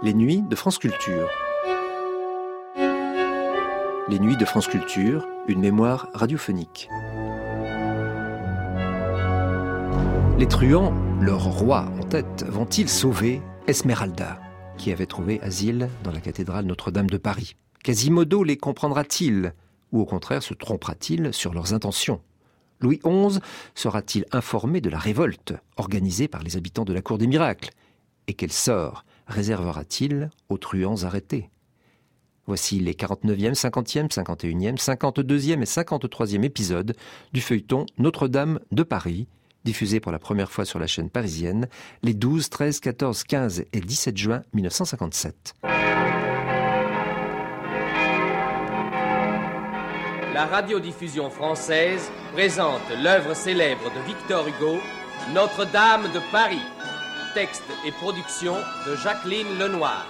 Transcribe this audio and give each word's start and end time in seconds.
Les 0.00 0.14
nuits 0.14 0.42
de 0.42 0.54
France 0.54 0.78
Culture. 0.78 1.28
Les 4.08 4.20
nuits 4.20 4.36
de 4.36 4.44
France 4.44 4.68
Culture, 4.68 5.26
une 5.48 5.58
mémoire 5.58 6.08
radiophonique. 6.14 6.88
Les 10.38 10.46
truands, 10.46 10.94
leur 11.20 11.42
roi 11.42 11.90
en 11.98 12.04
tête, 12.04 12.44
vont-ils 12.48 12.88
sauver 12.88 13.42
Esmeralda, 13.66 14.40
qui 14.76 14.92
avait 14.92 15.06
trouvé 15.06 15.40
asile 15.40 15.88
dans 16.04 16.12
la 16.12 16.20
cathédrale 16.20 16.66
Notre-Dame 16.66 17.10
de 17.10 17.18
Paris? 17.18 17.56
Quasimodo 17.82 18.44
les 18.44 18.56
comprendra-t-il? 18.56 19.52
Ou 19.90 20.00
au 20.00 20.06
contraire 20.06 20.44
se 20.44 20.54
trompera-t-il 20.54 21.34
sur 21.34 21.52
leurs 21.52 21.74
intentions? 21.74 22.20
Louis 22.78 23.00
XI 23.04 23.40
sera-t-il 23.74 24.26
informé 24.30 24.80
de 24.80 24.90
la 24.90 24.98
révolte 24.98 25.54
organisée 25.76 26.28
par 26.28 26.44
les 26.44 26.56
habitants 26.56 26.84
de 26.84 26.92
la 26.92 27.02
Cour 27.02 27.18
des 27.18 27.26
Miracles? 27.26 27.70
Et 28.28 28.34
quel 28.34 28.52
sort 28.52 29.04
réservera-t-il 29.28 30.30
aux 30.48 30.58
truands 30.58 31.04
arrêtés? 31.04 31.50
Voici 32.46 32.80
les 32.80 32.94
49e, 32.94 33.54
50e, 33.54 34.08
51e, 34.08 34.78
52e 34.78 35.60
et 35.60 35.64
53e 35.64 36.42
épisodes 36.42 36.96
du 37.32 37.40
feuilleton 37.42 37.84
Notre-Dame 37.98 38.58
de 38.72 38.82
Paris, 38.82 39.28
diffusé 39.64 40.00
pour 40.00 40.12
la 40.12 40.18
première 40.18 40.50
fois 40.50 40.64
sur 40.64 40.78
la 40.78 40.86
chaîne 40.86 41.10
parisienne 41.10 41.68
les 42.02 42.14
12, 42.14 42.48
13, 42.48 42.80
14, 42.80 43.24
15 43.24 43.64
et 43.70 43.80
17 43.80 44.16
juin 44.16 44.42
1957. 44.54 45.54
La 50.32 50.46
radiodiffusion 50.46 51.28
française 51.30 52.10
présente 52.32 52.80
l'œuvre 53.02 53.34
célèbre 53.34 53.92
de 53.92 54.06
Victor 54.06 54.46
Hugo, 54.46 54.78
Notre-Dame 55.34 56.04
de 56.14 56.20
Paris. 56.32 56.62
Texte 57.38 57.62
et 57.86 57.92
production 57.92 58.56
de 58.84 58.96
Jacqueline 58.96 59.60
Lenoir. 59.60 60.04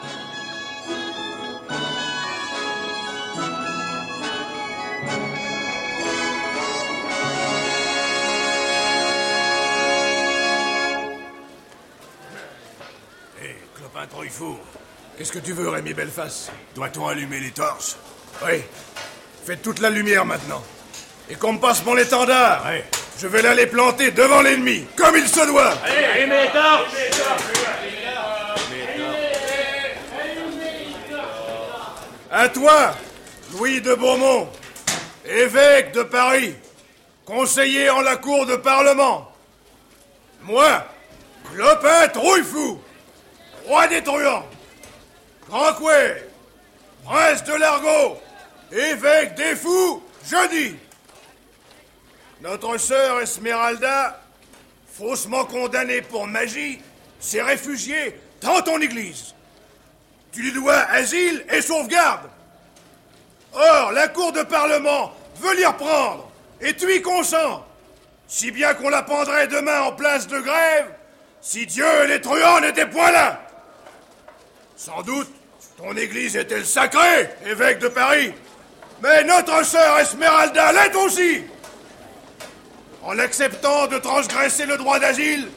Hé, 13.43 13.57
clopin 13.75 14.07
fou. 14.31 14.57
Qu'est-ce 15.19 15.31
que 15.31 15.39
tu 15.39 15.53
veux, 15.53 15.69
Rémi 15.69 15.93
Belleface? 15.93 16.51
Doit-on 16.75 17.09
allumer 17.09 17.41
les 17.41 17.51
torches? 17.51 17.97
Oui. 18.43 18.63
Faites 19.45 19.61
toute 19.61 19.81
la 19.81 19.91
lumière 19.91 20.25
maintenant. 20.25 20.63
Et 21.29 21.35
qu'on 21.35 21.53
me 21.53 21.61
passe 21.61 21.85
mon 21.85 21.99
étendard 21.99 22.65
Oui. 22.71 22.98
Je 23.21 23.27
vais 23.27 23.43
l'aller 23.43 23.67
planter 23.67 24.13
devant 24.13 24.43
l'ennemi, 24.43 24.87
comme 24.95 25.17
il 25.17 25.27
se 25.27 25.45
doit 25.45 25.73
Allez, 25.85 26.39
À 32.31 32.49
toi, 32.49 32.95
Louis 33.53 33.81
de 33.81 33.95
Beaumont, 33.95 34.49
évêque 35.27 35.91
de 35.93 36.05
Paris, 36.05 36.55
conseiller 37.25 37.91
en 37.91 38.03
la 38.03 38.17
cour 38.17 38.47
de 38.47 38.55
Parlement. 38.55 39.33
Moi, 40.43 40.87
Clopin 41.53 42.07
Trouillefou, 42.09 42.81
roi 43.67 43.89
des 43.89 44.03
truands, 44.03 44.47
Grand 45.49 45.73
Coué, 45.73 46.23
prince 47.05 47.43
de 47.43 47.55
l'Argot, 47.55 48.21
évêque 48.71 49.35
des 49.35 49.57
fous, 49.57 50.05
je 50.25 50.49
dis. 50.51 50.77
Notre 52.41 52.79
sœur 52.79 53.21
Esmeralda, 53.21 54.21
faussement 54.97 55.45
condamnée 55.45 56.03
pour 56.03 56.27
magie, 56.27 56.81
s'est 57.19 57.43
réfugiée 57.43 58.19
dans 58.41 58.61
ton 58.63 58.81
église. 58.81 59.35
Tu 60.33 60.43
lui 60.43 60.53
dois 60.53 60.79
asile 60.91 61.45
et 61.51 61.61
sauvegarde. 61.61 62.29
Or, 63.53 63.93
la 63.93 64.07
Cour 64.09 64.33
de 64.33 64.43
Parlement 64.43 65.13
veut 65.41 65.57
l'y 65.57 65.65
reprendre, 65.65 66.31
et 66.61 66.75
tu 66.75 66.95
y 66.95 67.03
consens. 67.03 67.65
Si 68.29 68.51
bien 68.51 68.75
qu'on 68.75 68.91
la 68.91 69.03
pendrait 69.03 69.49
demain 69.49 69.81
en 69.81 69.93
place 69.93 70.29
de 70.29 70.39
grève, 70.39 70.87
si 71.41 71.67
Dieu 71.67 71.87
et 72.05 72.09
les 72.09 72.21
truands 72.21 72.61
n'étaient 72.61 72.89
point 72.89 73.11
là. 73.11 73.41
Sans 74.77 75.03
doute, 75.03 75.29
ton 75.77 75.97
église 75.97 76.37
est-elle 76.37 76.67
sacrée, 76.67 77.31
évêque 77.47 77.79
de 77.81 77.89
Paris. 77.89 78.33
Mais 79.03 79.25
notre 79.25 79.65
sœur 79.65 79.99
Esmeralda 79.99 80.73
l'est 80.73 80.95
aussi. 80.95 81.43
En 83.09 83.19
acceptant 83.19 83.87
de 83.87 83.97
transgresser 83.97 84.67
le 84.67 84.77
droit 84.77 84.99
d'asile, 84.99 85.49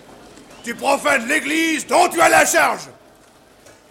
tu 0.64 0.74
profanes 0.74 1.28
l'église 1.28 1.86
dont 1.86 2.08
tu 2.08 2.22
as 2.22 2.30
la 2.30 2.46
charge. 2.46 2.88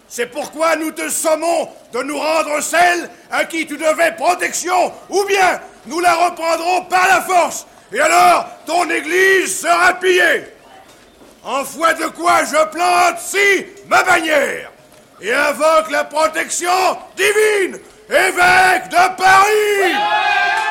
C'est 0.07 0.25
pourquoi 0.25 0.75
nous 0.77 0.89
te 0.89 1.07
sommons 1.09 1.69
de 1.93 2.01
nous 2.01 2.17
rendre 2.17 2.59
celle 2.63 3.07
à 3.29 3.45
qui 3.45 3.67
tu 3.67 3.77
devais 3.77 4.15
protection, 4.15 4.91
ou 5.09 5.23
bien 5.25 5.61
nous 5.85 5.99
la 5.99 6.15
reprendrons 6.15 6.85
par 6.85 7.07
la 7.07 7.21
force, 7.21 7.67
et 7.93 7.99
alors 7.99 8.49
ton 8.65 8.89
église 8.89 9.61
sera 9.61 9.93
pillée. 9.93 10.45
En 11.43 11.63
foi 11.63 11.93
de 11.93 12.07
quoi 12.07 12.43
je 12.43 12.65
plante 12.65 13.19
si 13.19 13.67
ma 13.87 14.01
bannière 14.01 14.71
et 15.21 15.31
invoque 15.31 15.91
la 15.91 16.05
protection 16.05 16.97
divine, 17.15 17.79
évêque 18.09 18.89
de 18.89 19.15
Paris. 19.17 20.70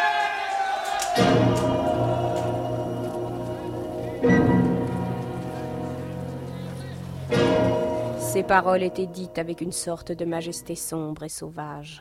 Ces 8.32 8.44
paroles 8.44 8.84
étaient 8.84 9.08
dites 9.08 9.40
avec 9.40 9.60
une 9.60 9.72
sorte 9.72 10.12
de 10.12 10.24
majesté 10.24 10.76
sombre 10.76 11.24
et 11.24 11.28
sauvage. 11.28 12.00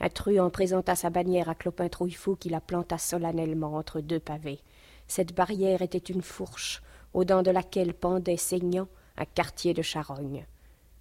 Un 0.00 0.08
truand 0.08 0.50
présenta 0.50 0.96
sa 0.96 1.08
bannière 1.08 1.48
à 1.48 1.54
Clopin 1.54 1.88
Trouillefou 1.88 2.34
qui 2.34 2.48
la 2.48 2.60
planta 2.60 2.98
solennellement 2.98 3.76
entre 3.76 4.00
deux 4.00 4.18
pavés. 4.18 4.58
Cette 5.06 5.36
barrière 5.36 5.80
était 5.80 5.98
une 5.98 6.20
fourche, 6.20 6.82
aux 7.14 7.24
dents 7.24 7.44
de 7.44 7.52
laquelle 7.52 7.94
pendait 7.94 8.36
saignant 8.36 8.88
un 9.18 9.24
quartier 9.24 9.72
de 9.72 9.82
charogne. 9.82 10.46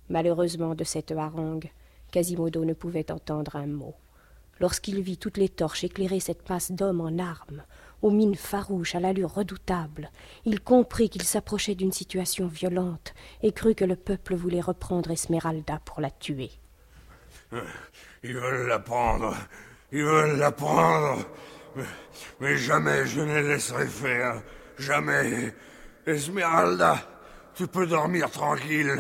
Malheureusement 0.10 0.76
de 0.76 0.84
cette 0.84 1.12
harangue, 1.12 1.72
Quasimodo 2.12 2.64
ne 2.64 2.74
pouvait 2.74 3.12
entendre 3.12 3.56
un 3.56 3.66
mot. 3.66 3.96
Lorsqu'il 4.60 5.02
vit 5.02 5.18
toutes 5.18 5.38
les 5.38 5.50
torches 5.50 5.86
éclairer 5.86 6.20
cette 6.20 6.48
masse 6.48 6.72
d'hommes 6.72 7.02
en 7.02 7.18
armes, 7.18 7.64
aux 8.02 8.12
mines 8.12 8.36
farouches, 8.36 8.96
à 8.96 9.00
l'allure 9.00 9.34
redoutable, 9.34 10.12
il 10.46 10.62
comprit 10.62 11.10
qu'il 11.10 11.24
s'approchait 11.24 11.76
d'une 11.76 11.92
situation 11.92 12.48
violente 12.48 13.14
et 13.42 13.52
crut 13.52 13.78
que 13.78 13.86
le 13.86 13.96
peuple 13.96 14.36
voulait 14.36 14.62
reprendre 14.62 15.12
Esmeralda 15.12 15.80
pour 15.86 16.02
la 16.02 16.12
tuer. 16.12 16.52
Ils 18.24 18.34
veulent 18.34 18.68
la 18.68 18.80
prendre. 18.80 19.36
Ils 19.92 20.04
veulent 20.04 20.38
la 20.38 20.52
prendre. 20.52 21.26
Mais, 21.76 21.84
mais 22.40 22.58
jamais 22.58 23.06
je 23.06 23.22
ne 23.22 23.40
laisserai 23.42 23.88
faire. 23.88 24.42
Jamais. 24.78 25.54
Esmeralda, 26.06 26.98
tu 27.56 27.68
peux 27.68 27.88
dormir 27.88 28.30
tranquille. 28.30 29.00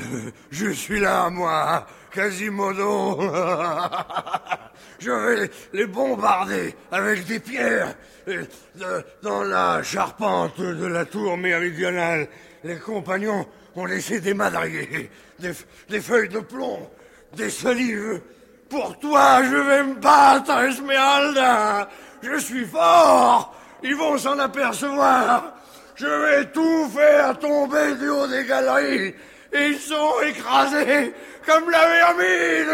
Je 0.50 0.69
suis 0.72 1.00
là, 1.00 1.29
moi. 1.29 1.85
Quasimodo. 2.12 3.19
Je 5.00 5.12
vais 5.12 5.51
les 5.73 5.85
bombarder 5.85 6.75
avec 6.91 7.25
des 7.25 7.40
pierres 7.40 7.95
euh, 8.28 8.44
dans 9.22 9.44
la 9.44 9.84
charpente 9.84 10.59
de 10.59 10.85
la 10.88 11.06
tour 11.06 11.38
méridionale. 11.38 12.28
Les 12.63 12.78
compagnons 12.78 13.46
ont 13.75 13.85
laissé 13.85 14.19
des 14.19 14.34
madriers, 14.34 15.09
des, 15.40 15.51
des 15.90 16.01
feuilles 16.01 16.29
de 16.29 16.40
plomb, 16.40 16.90
des 17.35 17.50
solives. 17.50 18.22
Pour 18.69 18.97
toi, 19.00 19.44
je 19.44 19.56
vais 19.56 19.84
me 19.84 19.96
battre, 19.96 20.51
Esmeralda. 20.51 21.88
Je 22.22 22.38
suis 22.40 22.66
fort. 22.66 23.56
Ils 23.84 23.96
vont 23.96 24.17
s'en 24.17 24.40
apercevoir. 24.40 25.53
Je 25.96 26.06
vais 26.06 26.46
tout 26.51 26.90
faire 26.90 27.38
tomber 27.40 27.96
du 27.96 28.09
haut 28.09 28.28
des 28.28 28.46
galeries. 28.46 29.14
Ils 29.53 29.78
sont 29.79 30.22
écrasés 30.26 31.14
comme 31.46 31.70
la 31.70 31.88
vermine. 31.88 32.70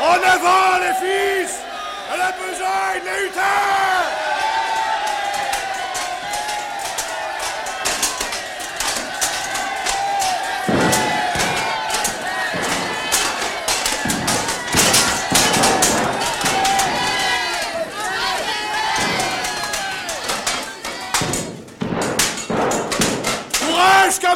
En 0.00 0.14
avant, 0.14 0.78
les 0.80 0.94
fils 0.94 1.60
À 2.12 2.16
la 2.16 2.32
besogne, 2.32 3.04
les 3.04 3.26
hutins 3.26 3.71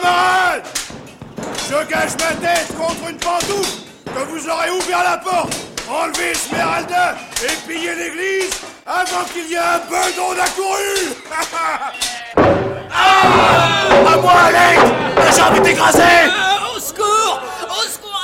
camarades 0.07 0.63
Je 1.69 1.85
gage 1.89 2.13
ma 2.21 2.47
tête 2.47 2.69
contre 2.77 3.11
une 3.11 3.19
pantoufle 3.19 3.79
que 4.07 4.23
vous 4.31 4.49
aurez 4.49 4.71
ouvert 4.71 5.03
la 5.05 5.19
porte, 5.19 5.53
enlevé 5.89 6.31
Esmeralda 6.31 7.17
et 7.45 7.69
pillé 7.69 7.95
l'église 7.95 8.51
avant 8.87 9.25
qu'il 9.33 9.47
y 9.51 9.55
ait 9.55 9.59
un 9.59 9.79
bedon 9.91 10.33
d'accouru 10.35 11.15
ah 12.93 14.13
À 14.13 14.17
moi, 14.17 14.33
Alec 14.33 14.79
La 15.17 15.31
jambe 15.33 15.67
est 15.67 15.71
écrasée. 15.71 16.03
Euh, 16.03 16.77
Au 16.77 16.79
secours 16.81 17.43
Au 17.69 17.83
secours 17.83 18.23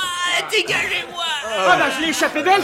Dégagez-moi. 0.49 1.23
Ah 1.67 1.77
bah 1.77 1.85
je 1.95 2.03
l'ai 2.03 2.09
échappé 2.09 2.41
belle 2.41 2.63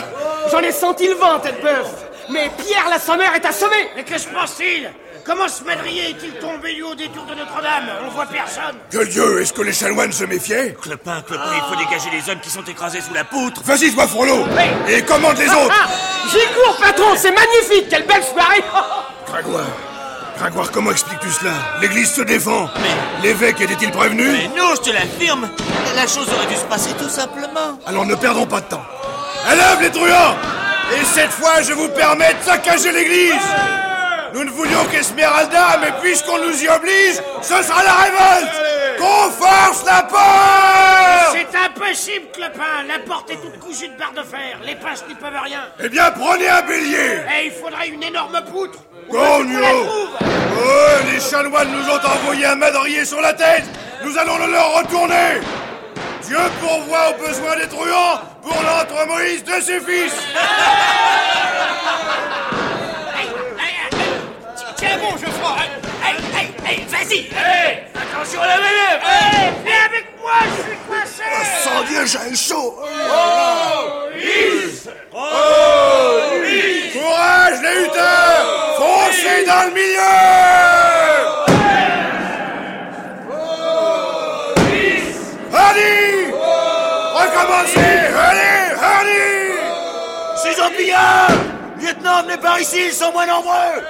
J'en 0.52 0.60
ai 0.60 0.72
senti 0.72 1.08
le 1.08 1.16
vent, 1.16 1.40
tête 1.40 1.62
bœuf. 1.62 1.88
Mais 2.30 2.50
Pierre 2.58 2.90
la 2.90 3.00
sommaire 3.00 3.36
est 3.36 3.46
assommé 3.46 3.90
Mais 3.96 4.04
que 4.04 4.18
se 4.18 4.28
passe-t-il? 4.28 4.90
Comment 5.26 5.48
ce 5.48 5.64
madrier 5.64 6.10
est-il 6.12 6.32
tombé 6.40 6.74
du 6.74 6.84
haut 6.84 6.96
des 6.96 7.08
tours 7.10 7.26
de 7.26 7.36
Notre-Dame? 7.36 7.90
On 8.06 8.10
voit 8.10 8.26
personne. 8.26 8.76
Que 8.92 9.04
Dieu, 9.06 9.42
est-ce 9.42 9.54
que 9.54 9.62
les 9.62 9.74
chanoines 9.74 10.12
se 10.12 10.24
méfiaient? 10.24 10.76
Clopin, 10.82 11.22
Clopin, 11.22 11.52
il 11.56 11.62
faut 11.70 11.76
dégager 11.84 12.10
les 12.12 12.30
hommes 12.32 12.40
qui 12.40 12.50
sont 12.50 12.64
écrasés 12.64 13.02
sous 13.02 13.14
la 13.14 13.24
poutre. 13.24 13.62
Vas-y, 13.64 13.94
toi, 13.94 14.08
Frollo 14.08 14.46
Et 14.88 15.02
commande 15.04 15.38
les 15.38 15.50
autres. 15.50 15.72
ah, 15.72 15.88
J'y 16.32 16.40
cours, 16.54 16.78
patron, 16.78 17.10
c'est 17.16 17.32
magnifique 17.32 17.90
Quelle 17.90 18.06
belle 18.08 18.24
soirée. 18.24 18.64
Gringoire 19.28 19.66
Gringoire, 20.38 20.72
comment 20.72 20.92
expliques-tu 20.92 21.30
cela? 21.32 21.52
L'église 21.82 22.12
se 22.14 22.22
défend. 22.22 22.70
Mais... 22.82 23.28
L'évêque 23.28 23.60
était-il 23.62 23.92
prévenu? 23.92 24.24
Mais 24.32 24.48
non, 24.58 24.74
je 24.76 24.82
te 24.82 24.90
l'affirme. 24.92 25.50
La 25.96 26.08
chose 26.08 26.28
aurait 26.34 26.48
dû 26.48 26.56
se 26.56 26.64
passer 26.66 26.92
tout 26.94 27.10
simplement. 27.10 27.78
Alors 27.86 28.06
ne 28.06 28.16
perdons 28.16 28.46
pas 28.46 28.62
de 28.62 28.68
temps. 28.68 28.84
Élève 29.52 29.82
les 29.82 29.92
truands! 29.92 30.36
Et 30.98 31.04
cette 31.06 31.32
fois, 31.32 31.62
je 31.62 31.74
vous 31.74 31.90
permets 31.90 32.34
de 32.34 32.44
saccager 32.44 32.92
l'église 32.92 33.34
nous 34.34 34.44
ne 34.44 34.50
voulions 34.50 34.84
qu'Esmeralda, 34.92 35.78
mais 35.82 35.92
puisqu'on 36.02 36.38
nous 36.38 36.64
y 36.64 36.68
oblige, 36.68 37.16
ce 37.42 37.62
sera 37.64 37.84
la 37.84 37.94
révolte. 37.94 38.54
Qu'on 39.00 39.30
force 39.32 39.86
la 39.86 40.04
porte 40.04 41.32
C'est 41.32 41.58
impossible, 41.58 42.26
Clopin 42.34 42.84
La 42.88 43.00
porte 43.00 43.30
est 43.32 43.38
toute 43.38 43.58
couchée 43.60 43.88
de 43.88 43.98
barres 43.98 44.12
de 44.14 44.24
fer. 44.24 44.60
Les 44.66 44.76
pinces 44.76 45.04
n'y 45.08 45.16
peuvent 45.16 45.34
rien. 45.44 45.62
Eh 45.84 45.90
bien, 45.90 46.12
prenez 46.12 46.50
un 46.50 46.62
bélier. 46.64 47.22
Et 47.40 47.46
il 47.46 47.52
faudrait 47.52 47.88
une 47.88 48.04
énorme 48.04 48.42
poutre. 48.52 48.80
Gogno 49.10 49.60
Oh, 50.62 51.12
les 51.12 51.20
chanoines 51.22 51.72
nous 51.72 51.90
ont 51.90 52.06
envoyé 52.06 52.46
un 52.46 52.56
madrier 52.56 53.06
sur 53.06 53.22
la 53.22 53.34
tête. 53.34 53.64
Nous 54.04 54.18
allons 54.18 54.38
le 54.38 54.52
leur 54.52 54.74
retourner. 54.74 55.40
Dieu 56.24 56.38
pourvoit 56.60 57.12
aux 57.12 57.28
besoins 57.28 57.56
des 57.56 57.68
truands 57.68 58.20
pour 58.42 58.58
l'entre 58.62 59.08
Moïse 59.08 59.44
de 59.44 59.62
ses 59.62 59.80
fils 59.80 60.14
C'est 64.80 64.98
bon, 64.98 65.12
je 65.18 65.26
crois. 65.26 65.58
Hey, 66.02 66.16
hey, 66.34 66.48
hey, 66.66 66.86
vas-y. 66.88 67.28
Hey, 67.36 67.84
attention 67.94 68.42
à 68.42 68.48
la 68.48 68.56
manœuvre. 68.56 69.04
Hey, 69.04 69.52
viens 69.66 69.86
avec 69.90 70.06
moi, 70.22 70.40
je 70.56 70.70
suis 70.70 70.78
coincé. 70.88 71.24
Oh, 71.30 71.44
sans 71.66 71.84
Dieu, 71.84 72.06
j'ai 72.06 72.34
chaud. 72.34 72.76
Oh, 72.80 74.08
lisse. 74.16 74.88
Oh, 75.14 75.18
lisse. 76.46 76.94
Courage, 76.94 77.62
les 77.62 77.84
huteurs. 77.84 78.78
Foncez 78.78 79.46
dans 79.46 79.64
le 79.68 79.74
milieu. 79.74 80.50
Allez 85.52 86.32
Recommencez 87.14 87.80
Allez 88.16 88.76
Allez 88.82 89.52
Ces 90.38 90.78
pillards 90.78 91.32
Lieutenant, 91.82 92.24
venez 92.24 92.38
par 92.38 92.60
ici, 92.62 92.78
ils 92.88 92.94
sont 92.94 93.12
moins 93.12 93.26
nombreux 93.26 93.84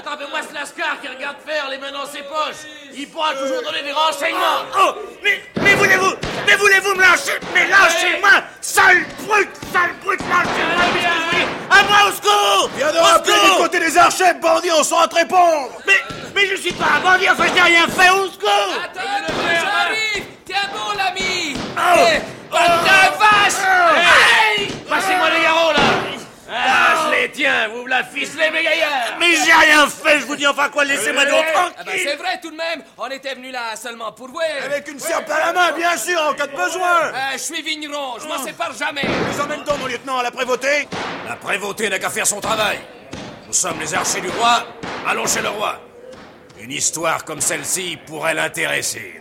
Attrapez-moi 0.00 0.40
ce 0.48 0.54
lascar 0.54 0.98
qui 1.02 1.08
regarde 1.08 1.36
faire 1.46 1.68
les 1.68 1.76
mains 1.76 1.92
dans 1.92 2.06
ses 2.06 2.22
poches. 2.22 2.64
Il 2.94 3.06
pourra 3.10 3.34
toujours 3.34 3.62
donner 3.62 3.82
des 3.82 3.92
renseignements. 3.92 4.64
Oh, 4.80 4.94
mais, 5.22 5.42
mais 5.60 5.74
voulez-vous, 5.74 6.14
mais 6.46 6.54
voulez-vous 6.54 6.94
me 6.94 7.02
lâcher 7.02 7.38
Mais 7.52 7.68
lâchez-moi 7.68 8.30
Sale 8.62 9.04
brute, 9.26 9.50
sale 9.70 9.90
brute, 10.02 10.20
lâchez-moi 10.20 11.44
À 11.70 11.82
moi 11.82 12.08
au 12.08 12.12
secours. 12.12 12.70
Viens 12.78 12.92
de 12.92 12.96
rappeler 12.96 13.34
du 13.34 13.56
côté 13.58 13.78
des 13.78 13.98
archers, 13.98 14.32
bandits, 14.40 14.70
on 14.74 14.82
saura 14.82 15.06
te 15.06 15.16
répondre 15.16 15.68
Mais, 15.86 16.00
mais 16.34 16.46
je 16.46 16.56
suis 16.56 16.72
pas 16.72 16.92
un 16.96 17.00
bandit, 17.00 17.28
enfin 17.28 17.44
je 17.48 17.52
n'ai 17.52 17.60
rien 17.60 17.86
fait, 17.86 18.08
au 18.08 18.26
secours. 18.30 18.74
Attends, 18.82 19.00
j'arrive. 19.36 20.24
Tiens 20.46 20.70
bon, 20.72 20.96
l'ami. 20.96 21.56
Oh. 21.76 22.06
Eh, 22.10 22.50
pas 22.50 22.58
de 22.58 23.18
vache. 23.18 23.52
Oh. 23.60 24.62
Passez-moi 24.88 25.28
les 25.28 25.42
garrots, 25.42 25.72
là 25.72 25.99
tiens, 27.32 27.68
vous 27.68 27.86
la 27.86 28.04
ficelez, 28.04 28.50
mes 28.50 28.62
gaillards 28.62 29.16
Mais 29.18 29.34
j'ai 29.36 29.52
rien 29.52 29.86
fait, 29.88 30.20
je 30.20 30.26
vous 30.26 30.36
dis 30.36 30.46
enfin 30.46 30.68
quoi, 30.68 30.84
laissez-moi 30.84 31.24
donc 31.26 31.44
tranquille 31.52 31.76
ah 31.78 31.84
bah 31.84 31.92
C'est 31.96 32.16
vrai 32.16 32.40
tout 32.42 32.50
de 32.50 32.56
même, 32.56 32.82
on 32.98 33.08
était 33.08 33.34
venu 33.34 33.50
là 33.50 33.76
seulement 33.76 34.12
pour 34.12 34.28
jouer 34.28 34.44
Avec 34.64 34.88
une 34.88 34.98
serpe 34.98 35.30
à 35.30 35.46
la 35.46 35.52
main, 35.52 35.72
bien 35.72 35.96
sûr, 35.96 36.20
en 36.20 36.34
cas 36.34 36.46
de 36.46 36.56
besoin 36.56 37.06
euh, 37.06 37.32
Je 37.32 37.38
suis 37.38 37.62
vigneron, 37.62 38.18
je 38.20 38.26
m'en 38.26 38.34
ah. 38.34 38.44
sépare 38.44 38.72
jamais 38.74 39.02
Nous 39.04 39.40
emmène 39.40 39.62
donc, 39.64 39.78
mon 39.78 39.86
lieutenant, 39.86 40.18
à 40.18 40.22
la 40.22 40.30
prévôté 40.30 40.88
La 41.28 41.36
prévôté 41.36 41.88
n'a 41.88 41.98
qu'à 41.98 42.10
faire 42.10 42.26
son 42.26 42.40
travail. 42.40 42.78
Nous 43.46 43.52
sommes 43.52 43.80
les 43.80 43.94
archers 43.94 44.20
du 44.20 44.28
roi, 44.30 44.64
allons 45.06 45.26
chez 45.26 45.42
le 45.42 45.48
roi. 45.48 45.80
Une 46.60 46.70
histoire 46.70 47.24
comme 47.24 47.40
celle-ci 47.40 47.98
pourrait 48.06 48.34
l'intéresser. 48.34 49.20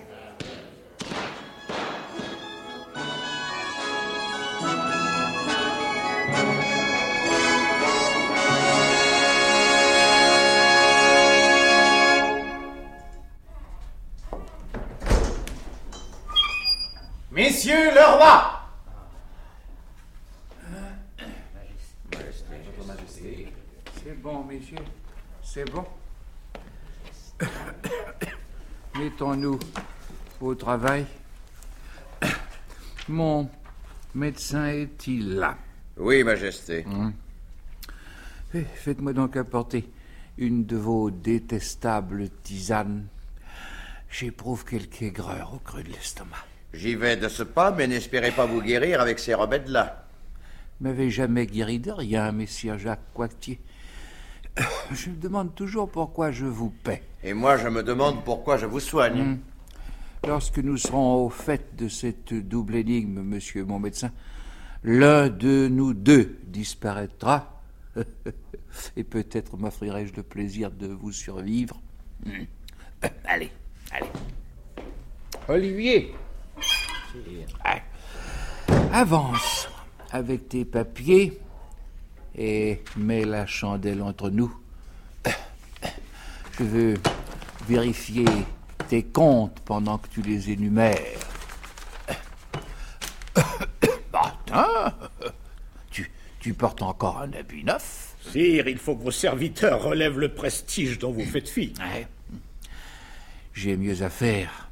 Messieurs 17.59 17.91
le 17.93 18.17
roi 18.17 18.61
C'est 24.01 24.21
bon, 24.21 24.45
messieurs, 24.45 24.77
c'est 25.43 25.69
bon. 25.69 25.83
Mettons-nous 28.97 29.59
au 30.39 30.55
travail. 30.55 31.05
Mon 33.09 33.49
médecin 34.15 34.67
est-il 34.67 35.35
là? 35.35 35.57
Oui, 35.97 36.23
Majesté. 36.23 36.85
Hum. 36.85 37.11
Eh, 38.53 38.63
faites-moi 38.63 39.11
donc 39.11 39.35
apporter 39.35 39.91
une 40.37 40.65
de 40.65 40.77
vos 40.77 41.11
détestables 41.11 42.29
tisanes. 42.41 43.07
J'éprouve 44.09 44.63
quelque 44.63 45.01
aigreur 45.01 45.55
au 45.55 45.59
creux 45.59 45.83
de 45.83 45.89
l'estomac. 45.89 46.37
J'y 46.73 46.95
vais 46.95 47.17
de 47.17 47.27
ce 47.27 47.43
pas, 47.43 47.71
mais 47.71 47.87
n'espérez 47.87 48.31
pas 48.31 48.45
vous 48.45 48.61
guérir 48.61 49.01
avec 49.01 49.19
ces 49.19 49.33
remèdes-là. 49.33 50.05
M'avez 50.81 51.09
jamais 51.09 51.45
guéri 51.45 51.79
de 51.79 51.91
rien, 51.91 52.31
messire 52.31 52.77
Jacques 52.77 53.13
Coictier. 53.13 53.59
Je 54.91 55.09
me 55.09 55.15
demande 55.15 55.55
toujours 55.55 55.89
pourquoi 55.89 56.31
je 56.31 56.45
vous 56.45 56.69
paie. 56.69 57.03
Et 57.23 57.33
moi, 57.33 57.57
je 57.57 57.67
me 57.67 57.83
demande 57.83 58.23
pourquoi 58.23 58.57
je 58.57 58.65
vous 58.65 58.79
soigne. 58.79 59.23
Hmm. 59.23 59.39
Lorsque 60.27 60.59
nous 60.59 60.77
serons 60.77 61.25
au 61.25 61.29
fait 61.29 61.75
de 61.75 61.87
cette 61.87 62.33
double 62.33 62.75
énigme, 62.75 63.21
monsieur 63.21 63.65
mon 63.65 63.79
médecin, 63.79 64.11
l'un 64.83 65.29
de 65.29 65.67
nous 65.69 65.93
deux 65.93 66.39
disparaîtra, 66.43 67.61
et 68.95 69.03
peut-être 69.03 69.57
m'offrirai-je 69.57 70.13
le 70.15 70.23
plaisir 70.23 70.71
de 70.71 70.87
vous 70.87 71.11
survivre. 71.11 71.81
Hmm. 72.25 72.43
allez, 73.25 73.51
allez. 73.91 74.09
Olivier, 75.47 76.13
Avance 78.91 79.69
avec 80.11 80.49
tes 80.49 80.65
papiers 80.65 81.39
et 82.37 82.81
mets 82.97 83.25
la 83.25 83.45
chandelle 83.45 84.01
entre 84.01 84.29
nous. 84.29 84.53
Je 86.57 86.63
veux 86.63 86.93
vérifier 87.67 88.25
tes 88.87 89.03
comptes 89.03 89.59
pendant 89.61 89.97
que 89.97 90.07
tu 90.09 90.21
les 90.21 90.51
énumères. 90.51 90.97
Tu, 95.91 96.11
tu 96.39 96.53
portes 96.53 96.81
encore 96.81 97.19
un 97.19 97.31
habit 97.33 97.63
neuf? 97.63 98.15
Sire, 98.21 98.67
il 98.67 98.77
faut 98.77 98.95
que 98.95 99.03
vos 99.03 99.11
serviteurs 99.11 99.83
relèvent 99.83 100.19
le 100.19 100.33
prestige 100.33 100.99
dont 100.99 101.11
vous 101.11 101.25
faites 101.25 101.49
fi. 101.49 101.73
J'ai 103.53 103.77
mieux 103.77 104.01
à 104.03 104.09
faire 104.09 104.68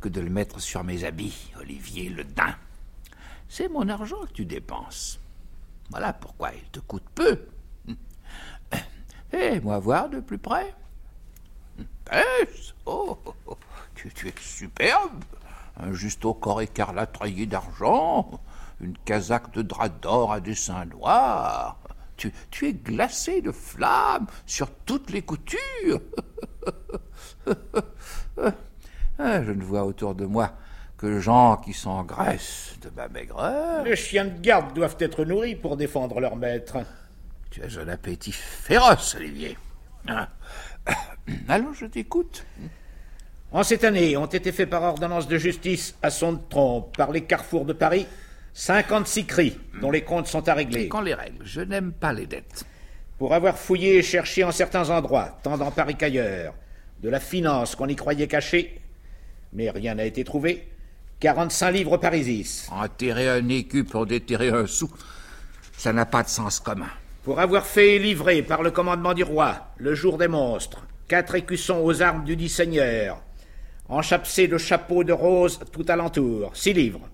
que 0.00 0.08
de 0.08 0.20
le 0.20 0.30
mettre 0.30 0.60
sur 0.60 0.82
mes 0.82 1.04
habits, 1.04 1.52
Olivier 1.60 2.08
le 2.08 2.24
Dain. 2.24 2.56
C'est 3.48 3.68
mon 3.68 3.88
argent 3.88 4.20
que 4.26 4.32
tu 4.32 4.44
dépenses. 4.44 5.20
Voilà 5.90 6.12
pourquoi 6.12 6.52
il 6.54 6.64
te 6.70 6.80
coûte 6.80 7.06
peu. 7.14 7.46
Eh, 9.32 9.60
moi 9.60 9.78
voir 9.78 10.08
de 10.08 10.18
plus 10.20 10.38
près. 10.38 10.74
Oh, 12.84 13.16
tu, 13.94 14.08
es 14.26 14.34
superbe. 14.40 15.22
Un 15.76 15.92
juste 15.92 16.24
au 16.24 16.34
corps 16.34 16.60
écarlate 16.60 17.16
d'argent, 17.46 18.40
une 18.80 18.98
casaque 18.98 19.52
de 19.52 19.62
drap 19.62 19.88
d'or 20.00 20.32
à 20.32 20.40
dessin 20.40 20.84
noir. 20.86 21.78
Tu, 22.16 22.32
tu 22.50 22.66
es 22.66 22.74
glacé 22.74 23.40
de 23.40 23.52
flammes 23.52 24.26
sur 24.46 24.68
toutes 24.84 25.10
les 25.10 25.22
coutures. 25.22 26.00
Ah, 29.22 29.42
je 29.44 29.52
ne 29.52 29.62
vois 29.62 29.84
autour 29.84 30.14
de 30.14 30.24
moi 30.24 30.54
quelques 30.98 31.18
gens 31.18 31.56
qui 31.56 31.74
s'engraissent 31.74 32.74
de 32.82 32.90
ma 32.96 33.08
maigreur. 33.08 33.84
Les 33.84 33.96
chiens 33.96 34.24
de 34.24 34.40
garde 34.40 34.72
doivent 34.74 34.96
être 34.98 35.24
nourris 35.24 35.56
pour 35.56 35.76
défendre 35.76 36.20
leur 36.20 36.36
maître. 36.36 36.78
Tu 37.50 37.62
as 37.62 37.78
un 37.78 37.88
appétit 37.88 38.32
féroce, 38.32 39.16
Olivier. 39.16 39.58
Ah. 40.08 40.28
Allons, 41.48 41.74
je 41.74 41.86
t'écoute. 41.86 42.46
En 43.52 43.62
cette 43.62 43.84
année, 43.84 44.16
ont 44.16 44.26
été 44.26 44.52
faits 44.52 44.70
par 44.70 44.82
ordonnance 44.82 45.28
de 45.28 45.36
justice 45.36 45.96
à 46.02 46.08
son 46.08 46.34
de 46.34 46.40
trompe 46.48 46.96
par 46.96 47.10
les 47.10 47.24
carrefours 47.24 47.66
de 47.66 47.72
Paris 47.72 48.06
56 48.54 49.26
cris 49.26 49.58
dont 49.80 49.90
les 49.90 50.02
comptes 50.02 50.28
sont 50.28 50.48
à 50.48 50.54
régler. 50.54 50.88
Quand 50.88 51.00
les 51.00 51.14
règles, 51.14 51.44
je 51.44 51.60
n'aime 51.60 51.92
pas 51.92 52.12
les 52.12 52.26
dettes. 52.26 52.64
Pour 53.18 53.34
avoir 53.34 53.58
fouillé 53.58 53.98
et 53.98 54.02
cherché 54.02 54.44
en 54.44 54.52
certains 54.52 54.88
endroits, 54.88 55.38
tant 55.42 55.58
dans 55.58 55.70
Paris 55.70 55.96
qu'ailleurs, 55.96 56.54
de 57.02 57.08
la 57.08 57.20
finance 57.20 57.76
qu'on 57.76 57.88
y 57.88 57.96
croyait 57.96 58.28
cachée, 58.28 58.80
mais 59.52 59.70
rien 59.70 59.94
n'a 59.94 60.04
été 60.04 60.24
trouvé, 60.24 60.68
45 61.20 61.70
livres 61.72 61.96
parisis. 61.96 62.68
Enterrer 62.70 63.28
un 63.28 63.48
écu 63.48 63.84
pour 63.84 64.06
déterrer 64.06 64.48
un 64.48 64.66
sou, 64.66 64.90
ça 65.76 65.92
n'a 65.92 66.06
pas 66.06 66.22
de 66.22 66.28
sens 66.28 66.60
commun. 66.60 66.88
Pour 67.22 67.40
avoir 67.40 67.66
fait 67.66 67.98
livré 67.98 68.42
par 68.42 68.62
le 68.62 68.70
commandement 68.70 69.12
du 69.12 69.22
roi, 69.22 69.72
le 69.76 69.94
jour 69.94 70.16
des 70.16 70.28
monstres, 70.28 70.86
quatre 71.08 71.34
écussons 71.34 71.80
aux 71.82 72.00
armes 72.00 72.24
du 72.24 72.36
dit 72.36 72.48
seigneur, 72.48 73.22
enchapsés 73.88 74.48
de 74.48 74.56
chapeaux 74.56 75.04
de 75.04 75.12
rose 75.12 75.60
tout 75.72 75.84
alentour, 75.88 76.56
six 76.56 76.72
livres. 76.72 77.08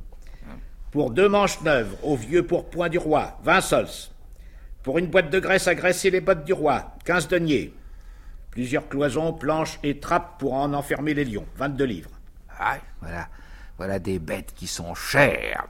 Pour 0.93 1.11
deux 1.11 1.29
manches 1.29 1.61
neuves 1.63 1.97
au 2.03 2.17
vieux 2.17 2.47
pourpoint 2.47 2.89
du 2.89 2.99
roi, 2.99 3.39
vingt 3.43 3.61
sols. 3.61 3.89
Pour 4.83 4.99
une 4.99 5.09
boîte 5.09 5.31
de 5.31 5.41
graisse 5.41 5.67
à 5.67 5.75
graisser 5.75 6.11
les 6.11 6.21
bottes 6.21 6.45
du 6.45 6.53
roi, 6.53 6.95
quinze 7.05 7.27
deniers. 7.27 7.75
Plusieurs 8.53 8.89
cloisons, 8.89 9.33
planches 9.33 9.81
et 9.83 9.99
trappes 9.99 10.39
pour 10.39 10.55
en 10.55 10.73
enfermer 10.73 11.13
les 11.13 11.25
lions, 11.25 11.47
vingt-deux 11.57 11.85
livres. 11.85 12.16
Ah, 12.59 12.79
voilà, 13.01 13.29
voilà 13.77 13.99
des 13.99 14.19
bêtes 14.19 14.55
qui 14.55 14.67
sont 14.67 14.95
chères. 14.95 15.67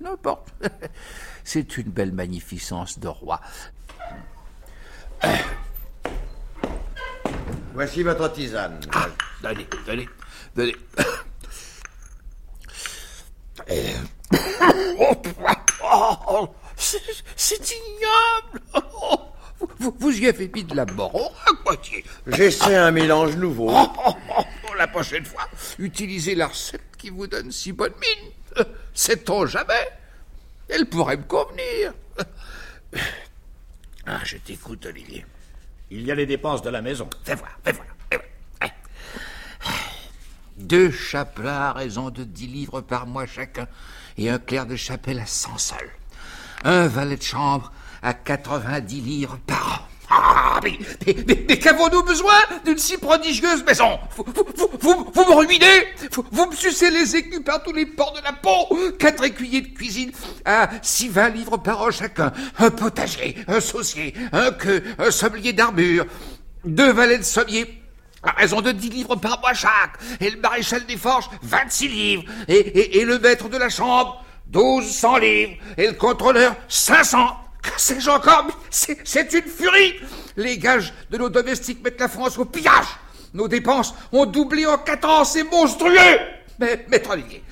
N'importe. 0.00 0.52
C'est 1.44 1.76
une 1.78 1.90
belle 1.90 2.12
magnificence 2.12 2.98
de 2.98 3.08
roi. 3.08 3.40
Voici 7.74 8.02
votre 8.02 8.32
tisane. 8.32 8.80
Ah, 8.92 9.08
donnez, 9.42 9.66
donnez, 9.86 10.08
donnez. 10.54 10.76
Oh, 15.90 16.48
c'est 17.36 17.70
ignoble 17.70 18.60
vous, 19.78 19.94
vous, 19.98 20.20
y 20.20 20.26
avez 20.26 20.48
mis 20.48 20.64
de 20.64 20.74
la 20.74 20.84
mort. 20.86 21.32
J'essaie 22.26 22.76
un 22.76 22.90
mélange 22.90 23.36
nouveau. 23.36 23.70
La 24.78 24.88
prochaine 24.88 25.24
fois, 25.24 25.48
utilisez 25.78 26.34
la 26.34 26.46
recette 26.46 26.96
qui 26.96 27.10
vous 27.10 27.26
donne 27.26 27.52
si 27.52 27.72
bonne 27.72 27.92
mine. 28.00 28.64
Sait-on 28.94 29.46
jamais? 29.46 29.88
Elle 30.68 30.86
pourrait 30.86 31.16
me 31.16 31.24
convenir. 31.24 31.92
Ah, 34.10 34.20
je 34.24 34.38
t'écoute, 34.38 34.86
Olivier. 34.86 35.26
Il 35.90 36.06
y 36.06 36.10
a 36.10 36.14
les 36.14 36.24
dépenses 36.24 36.62
de 36.62 36.70
la 36.70 36.80
maison. 36.80 37.10
Fais 37.24 37.34
voir, 37.34 37.58
fais 37.62 37.72
voir. 37.72 37.84
Deux 40.58 40.90
chapelats 40.90 41.68
à 41.68 41.72
raison 41.72 42.10
de 42.10 42.24
dix 42.24 42.48
livres 42.48 42.80
par 42.80 43.06
mois 43.06 43.26
chacun, 43.26 43.68
et 44.16 44.28
un 44.28 44.38
clerc 44.38 44.66
de 44.66 44.76
chapelle 44.76 45.20
à 45.20 45.26
cent 45.26 45.56
sols. 45.56 45.90
Un 46.64 46.88
valet 46.88 47.16
de 47.16 47.22
chambre 47.22 47.72
à 48.02 48.12
quatre-vingt-dix 48.12 49.00
livres 49.00 49.38
par 49.46 49.82
an. 49.82 49.97
Ah, 50.10 50.58
mais, 50.62 51.58
qu'avons-nous 51.58 52.02
besoin 52.02 52.38
d'une 52.64 52.78
si 52.78 52.96
prodigieuse 52.96 53.62
maison? 53.64 53.98
Vous, 54.16 54.24
vous, 54.26 54.70
vous, 54.80 55.10
vous, 55.12 55.24
me 55.24 55.34
ruinez? 55.34 55.88
Vous, 56.32 56.46
me 56.46 56.54
sucez 56.54 56.90
les 56.90 57.14
écus 57.14 57.40
par 57.44 57.62
tous 57.62 57.72
les 57.72 57.84
pores 57.84 58.14
de 58.14 58.22
la 58.24 58.32
peau. 58.32 58.74
Quatre 58.98 59.24
écuyers 59.24 59.60
de 59.60 59.68
cuisine 59.68 60.10
à 60.46 60.70
six 60.80 61.08
vingt 61.08 61.28
livres 61.28 61.58
par 61.58 61.82
an 61.82 61.90
chacun, 61.90 62.32
un 62.58 62.70
potager, 62.70 63.36
un 63.48 63.60
saucier, 63.60 64.14
un 64.32 64.50
queue, 64.52 64.82
un 64.98 65.10
sommelier 65.10 65.52
d'armure, 65.52 66.06
deux 66.64 66.92
valets 66.92 67.18
de 67.18 67.22
sommier 67.24 67.82
à 68.22 68.32
raison 68.32 68.60
de 68.60 68.72
dix 68.72 68.88
livres 68.88 69.16
par 69.16 69.40
mois 69.40 69.54
chaque, 69.54 69.98
et 70.20 70.30
le 70.30 70.40
maréchal 70.40 70.84
des 70.86 70.96
forges, 70.96 71.30
26 71.42 71.88
livres, 71.88 72.24
et, 72.48 72.54
et, 72.54 72.98
et 72.98 73.04
le 73.04 73.18
maître 73.18 73.48
de 73.48 73.56
la 73.56 73.68
chambre, 73.68 74.24
1200 74.52 75.16
livres, 75.18 75.52
et 75.76 75.86
le 75.86 75.92
contrôleur, 75.92 76.56
500. 76.68 77.47
C'est 77.76 78.00
C'est 79.04 79.32
une 79.32 79.42
furie. 79.42 79.94
Les 80.36 80.58
gages 80.58 80.92
de 81.10 81.18
nos 81.18 81.28
domestiques 81.28 81.82
mettent 81.82 82.00
la 82.00 82.08
France 82.08 82.38
au 82.38 82.44
pillage. 82.44 82.86
Nos 83.34 83.48
dépenses 83.48 83.94
ont 84.12 84.26
doublé 84.26 84.66
en 84.66 84.78
14 84.78 85.20
ans, 85.20 85.24
c'est 85.24 85.44
monstrueux. 85.44 86.18
Mais, 86.58 86.86
maître 86.88 87.10
Olivier, 87.10 87.42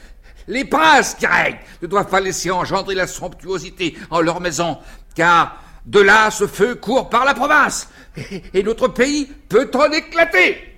les 0.49 0.65
princes 0.65 1.15
qui 1.15 1.27
règnent 1.27 1.59
ne 1.83 1.87
doivent 1.87 2.09
pas 2.09 2.21
laisser 2.21 2.51
engendrer 2.51 2.95
la 2.95 3.07
somptuosité 3.07 3.97
en 4.11 4.21
leur 4.21 4.41
maison, 4.41 4.79
car 5.15 5.63
de 5.85 6.01
là 6.01 6.31
ce 6.31 6.47
feu 6.47 6.75
court 6.77 7.11
par 7.11 7.25
la 7.25 7.35
province, 7.35 7.89
et, 8.55 8.63
notre 8.63 8.89
pays 8.89 9.27
peut 9.49 9.71
en 9.75 9.91
éclater. 9.93 10.77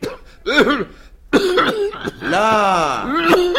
Là. 2.22 3.06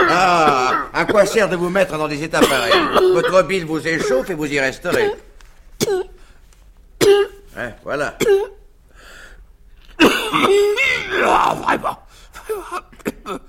Ah 0.10 0.88
À 0.94 1.06
quoi 1.06 1.26
sert 1.26 1.50
de 1.50 1.56
vous 1.56 1.70
mettre 1.70 1.98
dans 1.98 2.08
des 2.08 2.24
états 2.24 2.42
pareils? 2.42 2.74
Votre 3.14 3.44
bile 3.44 3.66
vous 3.66 3.88
échauffe 3.88 4.30
et 4.30 4.34
vous 4.34 4.52
y 4.52 4.60
resterez. 4.60 5.12
Hein, 7.58 7.74
voilà. 7.84 8.18
Ah, 11.26 11.56
vraiment. 11.64 12.00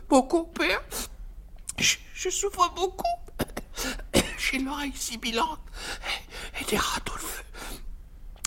Beaucoup, 0.09 0.45
père. 0.45 0.81
Je, 1.79 1.97
je 2.15 2.31
souffre 2.31 2.71
beaucoup. 2.75 3.05
J'ai 4.39 4.59
l'oreille 4.59 4.93
sibilante 4.95 5.61
et 6.61 6.65
des 6.65 6.77
râteaux 6.77 7.15
de 7.15 7.19
feu. 7.21 7.43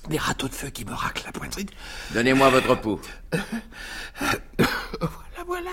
Des 0.10 0.18
râteaux 0.18 0.50
de 0.50 0.54
feu 0.54 0.70
qui 0.70 0.84
me 0.84 0.94
raclent 0.94 1.24
la 1.26 1.32
poitrine. 1.32 1.70
Donnez-moi 2.12 2.50
votre 2.50 2.76
pouls. 2.76 3.00
Voilà, 3.32 3.46
voilà. 5.48 5.72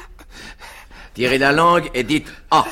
Tirez 1.15 1.39
la 1.39 1.53
langue 1.53 1.91
et 1.95 2.05
dites 2.05 2.31
Ah. 2.51 2.65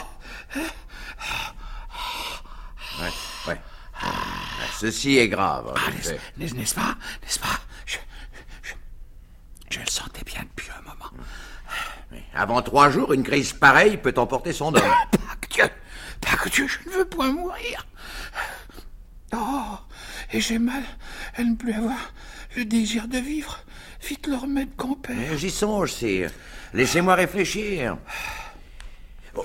Ouais, 3.01 3.13
ouais. 3.49 3.61
Ceci 4.79 5.19
est 5.19 5.29
grave. 5.29 5.75
Ah, 5.77 5.91
n'est-ce 6.37 6.55
n'est-ce 6.55 6.75
pas 6.75 6.97
N'est-ce 7.23 7.41
pas? 7.41 7.59
Je, 7.85 7.97
je, 8.63 8.73
je, 9.71 9.81
le 9.81 9.87
sentais 9.87 10.23
bien 10.25 10.43
depuis 10.43 10.69
un 10.71 10.83
moment. 10.83 11.11
Mais 12.13 12.23
avant 12.33 12.63
trois 12.63 12.89
jours, 12.89 13.13
une 13.13 13.25
crise 13.25 13.53
pareille 13.53 13.97
peut 13.97 14.15
emporter 14.17 14.53
son 14.53 14.73
homme. 14.75 14.83
Pas 15.11 15.37
que 15.41 15.53
Dieu 15.53 15.65
Pas 16.21 16.37
que 16.37 16.49
Dieu, 16.49 16.69
je 16.69 16.89
ne 16.89 16.95
veux 16.95 17.05
point 17.05 17.33
mourir 17.33 17.87
Oh 19.35 19.79
Et 20.33 20.41
j'ai 20.41 20.59
mal 20.61 20.83
à 21.37 21.43
ne 21.43 21.57
plus 21.57 21.73
avoir 21.73 22.13
le 22.57 22.65
désir 22.65 23.09
de 23.09 23.19
vivre. 23.19 23.59
Vite 24.09 24.29
le 24.29 24.37
remède, 24.37 24.77
compère. 24.77 25.37
J'y 25.37 25.51
songe, 25.51 25.93
sire. 25.93 26.31
Laissez-moi 26.73 27.17
réfléchir. 27.17 27.99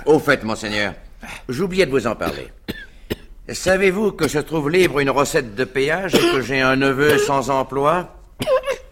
Au 0.05 0.19
fait, 0.19 0.43
monseigneur, 0.43 0.93
j'oubliais 1.49 1.87
de 1.87 1.91
vous 1.91 2.05
en 2.05 2.15
parler. 2.15 2.49
Savez-vous 3.49 4.13
que 4.13 4.27
je 4.27 4.39
trouve 4.39 4.69
libre 4.69 4.99
une 4.99 5.09
recette 5.09 5.55
de 5.55 5.63
péage 5.65 6.15
et 6.15 6.19
que 6.19 6.41
j'ai 6.41 6.61
un 6.61 6.75
neveu 6.75 7.17
sans 7.17 7.49
emploi? 7.49 8.15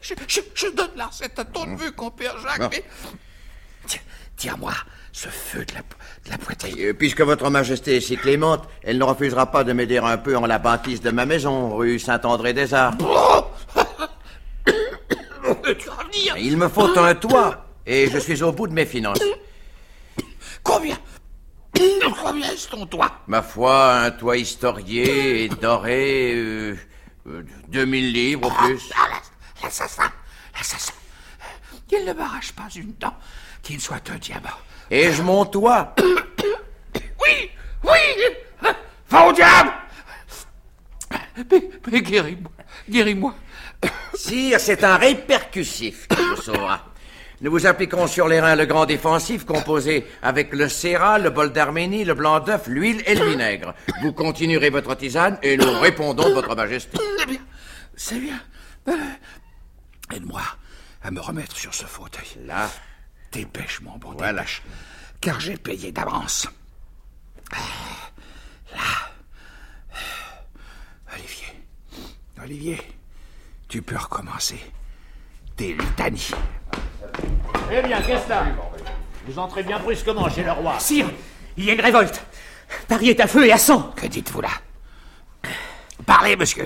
Je, 0.01 0.13
je, 0.27 0.41
je, 0.53 0.67
donne 0.67 0.89
la 0.97 1.05
recette 1.05 1.37
à 1.39 1.45
ton 1.45 1.65
neveu, 1.65 1.91
compère 1.91 2.37
Jacques, 2.39 2.59
Non. 2.59 2.69
mais... 2.71 2.83
Tire-moi 4.35 4.73
ce 5.13 5.27
feu 5.27 5.63
de 5.65 5.73
la, 5.75 5.81
de 5.81 6.31
la 6.31 6.37
poitrine. 6.37 6.75
Euh, 6.79 6.93
Puisque 6.93 7.21
votre 7.21 7.49
majesté 7.49 7.97
est 7.97 8.01
si 8.01 8.17
clémente, 8.17 8.63
elle 8.81 8.97
ne 8.97 9.03
refusera 9.03 9.51
pas 9.51 9.63
de 9.63 9.71
m'aider 9.73 9.97
un 9.99 10.17
peu 10.17 10.35
en 10.35 10.47
la 10.47 10.57
bâtisse 10.57 11.01
de 11.01 11.11
ma 11.11 11.25
maison, 11.25 11.75
rue 11.75 11.99
Saint-André-des-Arts. 11.99 12.95
Il 16.37 16.57
me 16.57 16.67
faut 16.69 16.97
un 16.97 17.13
toit, 17.13 17.65
et 17.85 18.09
je 18.09 18.17
suis 18.17 18.41
au 18.41 18.51
bout 18.51 18.67
de 18.67 18.73
mes 18.73 18.85
finances. 18.85 19.19
Combien 20.63 20.97
Combien 22.23 22.51
est 22.51 22.69
ton 22.69 22.85
toit 22.85 23.11
Ma 23.27 23.41
foi, 23.41 23.93
un 23.95 24.11
toit 24.11 24.37
historié 24.37 25.43
et 25.45 25.49
doré, 25.49 26.33
euh, 26.35 26.77
euh, 27.27 27.43
2000 27.69 28.13
livres 28.13 28.47
au 28.47 28.51
plus. 28.51 28.89
Ah, 28.95 29.07
L'assassin 29.63 30.11
L'assassin 30.57 30.93
Il 31.91 32.05
ne 32.05 32.13
m'arrache 32.13 32.51
pas 32.53 32.67
une 32.75 32.93
dent, 32.99 33.13
qu'il 33.61 33.79
soit 33.81 34.09
un 34.09 34.17
diamant. 34.17 34.49
Et-je 34.89 35.21
mon 35.21 35.45
toit? 35.45 35.95
Oui 36.93 37.49
Oui 37.83 38.69
Va 39.09 39.27
au 39.27 39.31
diable 39.33 39.71
Mais, 41.51 41.69
mais 41.91 42.01
guéris-moi, 42.01 42.51
guéris-moi. 42.89 43.35
Sire, 44.15 44.59
c'est 44.59 44.83
un 44.83 44.97
répercussif 44.97 46.07
qui 46.07 46.21
vous 46.21 46.41
sauvera. 46.41 46.90
Nous 47.41 47.49
vous 47.51 47.65
appliquerons 47.65 48.05
sur 48.07 48.27
les 48.27 48.39
reins 48.39 48.55
le 48.55 48.65
grand 48.65 48.85
défensif 48.85 49.45
composé 49.45 50.05
avec 50.21 50.53
le 50.53 50.69
sérat, 50.69 51.17
le 51.17 51.31
bol 51.31 51.51
d'Arménie, 51.51 52.05
le 52.05 52.13
blanc 52.13 52.39
d'œuf, 52.39 52.67
l'huile 52.67 53.01
et 53.07 53.15
le 53.15 53.25
vinaigre. 53.29 53.73
Vous 54.03 54.13
continuerez 54.13 54.69
votre 54.69 54.93
tisane 54.95 55.39
et 55.41 55.57
nous 55.57 55.79
répondons 55.79 56.29
de 56.29 56.33
votre 56.35 56.55
majesté. 56.55 56.97
C'est 57.17 57.25
bien, 57.25 57.41
c'est 57.95 58.19
bien. 58.19 58.39
Aide-moi 60.13 60.41
à 61.03 61.09
me 61.09 61.19
remettre 61.19 61.55
sur 61.55 61.73
ce 61.73 61.85
fauteuil. 61.85 62.27
Là, 62.45 62.69
Dépêche, 63.31 63.81
mon 63.81 63.97
bon, 63.97 64.11
Voilà. 64.17 64.41
dépêche. 64.41 64.61
car 65.21 65.39
j'ai 65.39 65.55
payé 65.57 65.91
d'avance. 65.91 66.47
Là. 68.71 69.11
Olivier. 71.15 71.47
Olivier, 72.43 72.81
tu 73.67 73.81
peux 73.81 73.97
recommencer. 73.97 74.59
Tes 75.55 75.73
litanies. 75.73 76.31
Eh 77.71 77.81
bien, 77.81 78.01
qu'est-ce 78.01 78.29
là 78.29 78.45
Vous 79.27 79.39
entrez 79.39 79.63
bien 79.63 79.79
brusquement 79.79 80.29
chez 80.29 80.43
le 80.43 80.51
roi. 80.51 80.79
Sire, 80.79 81.09
il 81.57 81.65
y 81.65 81.69
a 81.69 81.73
une 81.73 81.81
révolte. 81.81 82.23
Paris 82.87 83.09
est 83.09 83.19
à 83.19 83.27
feu 83.27 83.45
et 83.45 83.51
à 83.51 83.57
sang. 83.57 83.91
Que 83.95 84.07
dites-vous 84.07 84.41
là? 84.41 84.49
Parlez, 86.05 86.35
monsieur. 86.35 86.65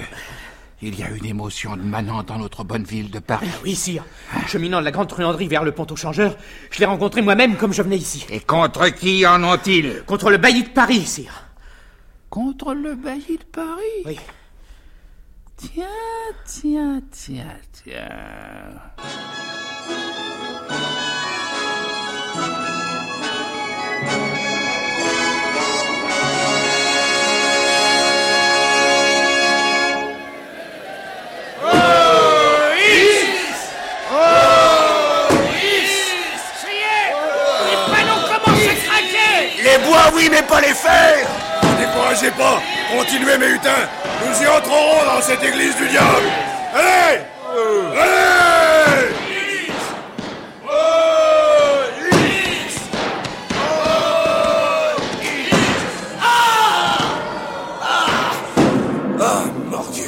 Il 0.81 0.99
y 0.99 1.03
a 1.03 1.09
une 1.09 1.25
émotion 1.25 1.77
de 1.77 1.81
manant 1.81 2.21
dans 2.23 2.37
notre 2.37 2.63
bonne 2.63 2.83
ville 2.83 3.09
de 3.09 3.19
Paris. 3.19 3.47
Ah 3.51 3.57
oui, 3.63 3.75
sire. 3.75 4.03
Cheminant 4.47 4.79
de 4.79 4.85
la 4.85 4.91
grande 4.91 5.07
truanderie 5.07 5.47
vers 5.47 5.63
le 5.63 5.71
pont 5.71 5.87
au 5.89 5.95
changeur, 5.95 6.35
je 6.69 6.79
l'ai 6.79 6.85
rencontré 6.85 7.21
moi-même 7.21 7.55
comme 7.55 7.73
je 7.73 7.81
venais 7.81 7.97
ici. 7.97 8.25
Et 8.29 8.39
contre 8.39 8.89
qui 8.89 9.25
en 9.25 9.43
ont-ils? 9.43 10.03
Contre 10.05 10.29
le 10.29 10.37
bailli 10.37 10.63
de 10.63 10.69
Paris, 10.69 11.05
sire. 11.05 11.43
Contre 12.29 12.73
le 12.73 12.95
bailli 12.95 13.37
de 13.37 13.45
Paris? 13.45 14.03
Oui. 14.05 14.19
Tiens, 15.57 15.85
tiens, 16.45 17.01
tiens, 17.11 17.57
tiens. 17.71 19.54
Bois, 39.87 40.11
oui, 40.15 40.27
mais 40.31 40.41
pas 40.43 40.61
les 40.61 40.73
fers 40.73 41.27
Découragez 41.79 42.31
pas. 42.31 42.61
Continuez, 42.97 43.37
mes 43.37 43.47
hutins. 43.55 43.85
Nous 44.25 44.43
y 44.43 44.47
entrerons 44.47 45.05
dans 45.05 45.21
cette 45.21 45.43
église 45.43 45.75
du 45.75 45.87
diable. 45.87 46.27
Allez 46.73 47.19
Allez 48.01 49.09
Ah, 59.19 59.43
mordieu 59.69 60.03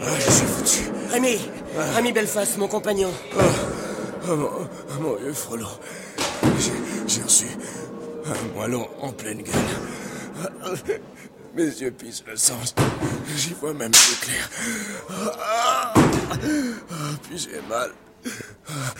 Ah, 0.00 0.04
je 0.18 0.30
suis 0.30 0.46
foutu. 0.46 0.90
Rémi 1.10 1.38
Rémi 1.94 2.12
Belfast, 2.12 2.58
mon 2.58 2.68
compagnon. 2.68 3.10
Ah, 3.38 3.42
ah, 4.30 4.34
mon, 4.34 4.48
ah, 4.48 5.00
mon 5.00 5.14
vieux 5.16 5.32
frelon. 5.32 5.68
J'ai- 6.58 6.72
un 8.32 8.54
moellon 8.56 8.88
en 9.00 9.12
pleine 9.12 9.42
gueule. 9.42 10.78
Mes 11.54 11.64
yeux 11.64 11.90
pissent 11.90 12.24
le 12.26 12.36
sang. 12.36 12.58
J'y 13.36 13.54
vois 13.54 13.74
même 13.74 13.90
plus 13.92 14.16
clair. 14.26 14.48
Puis 17.28 17.38
j'ai 17.38 17.60
mal. 17.68 17.90
Ah, 18.68 18.94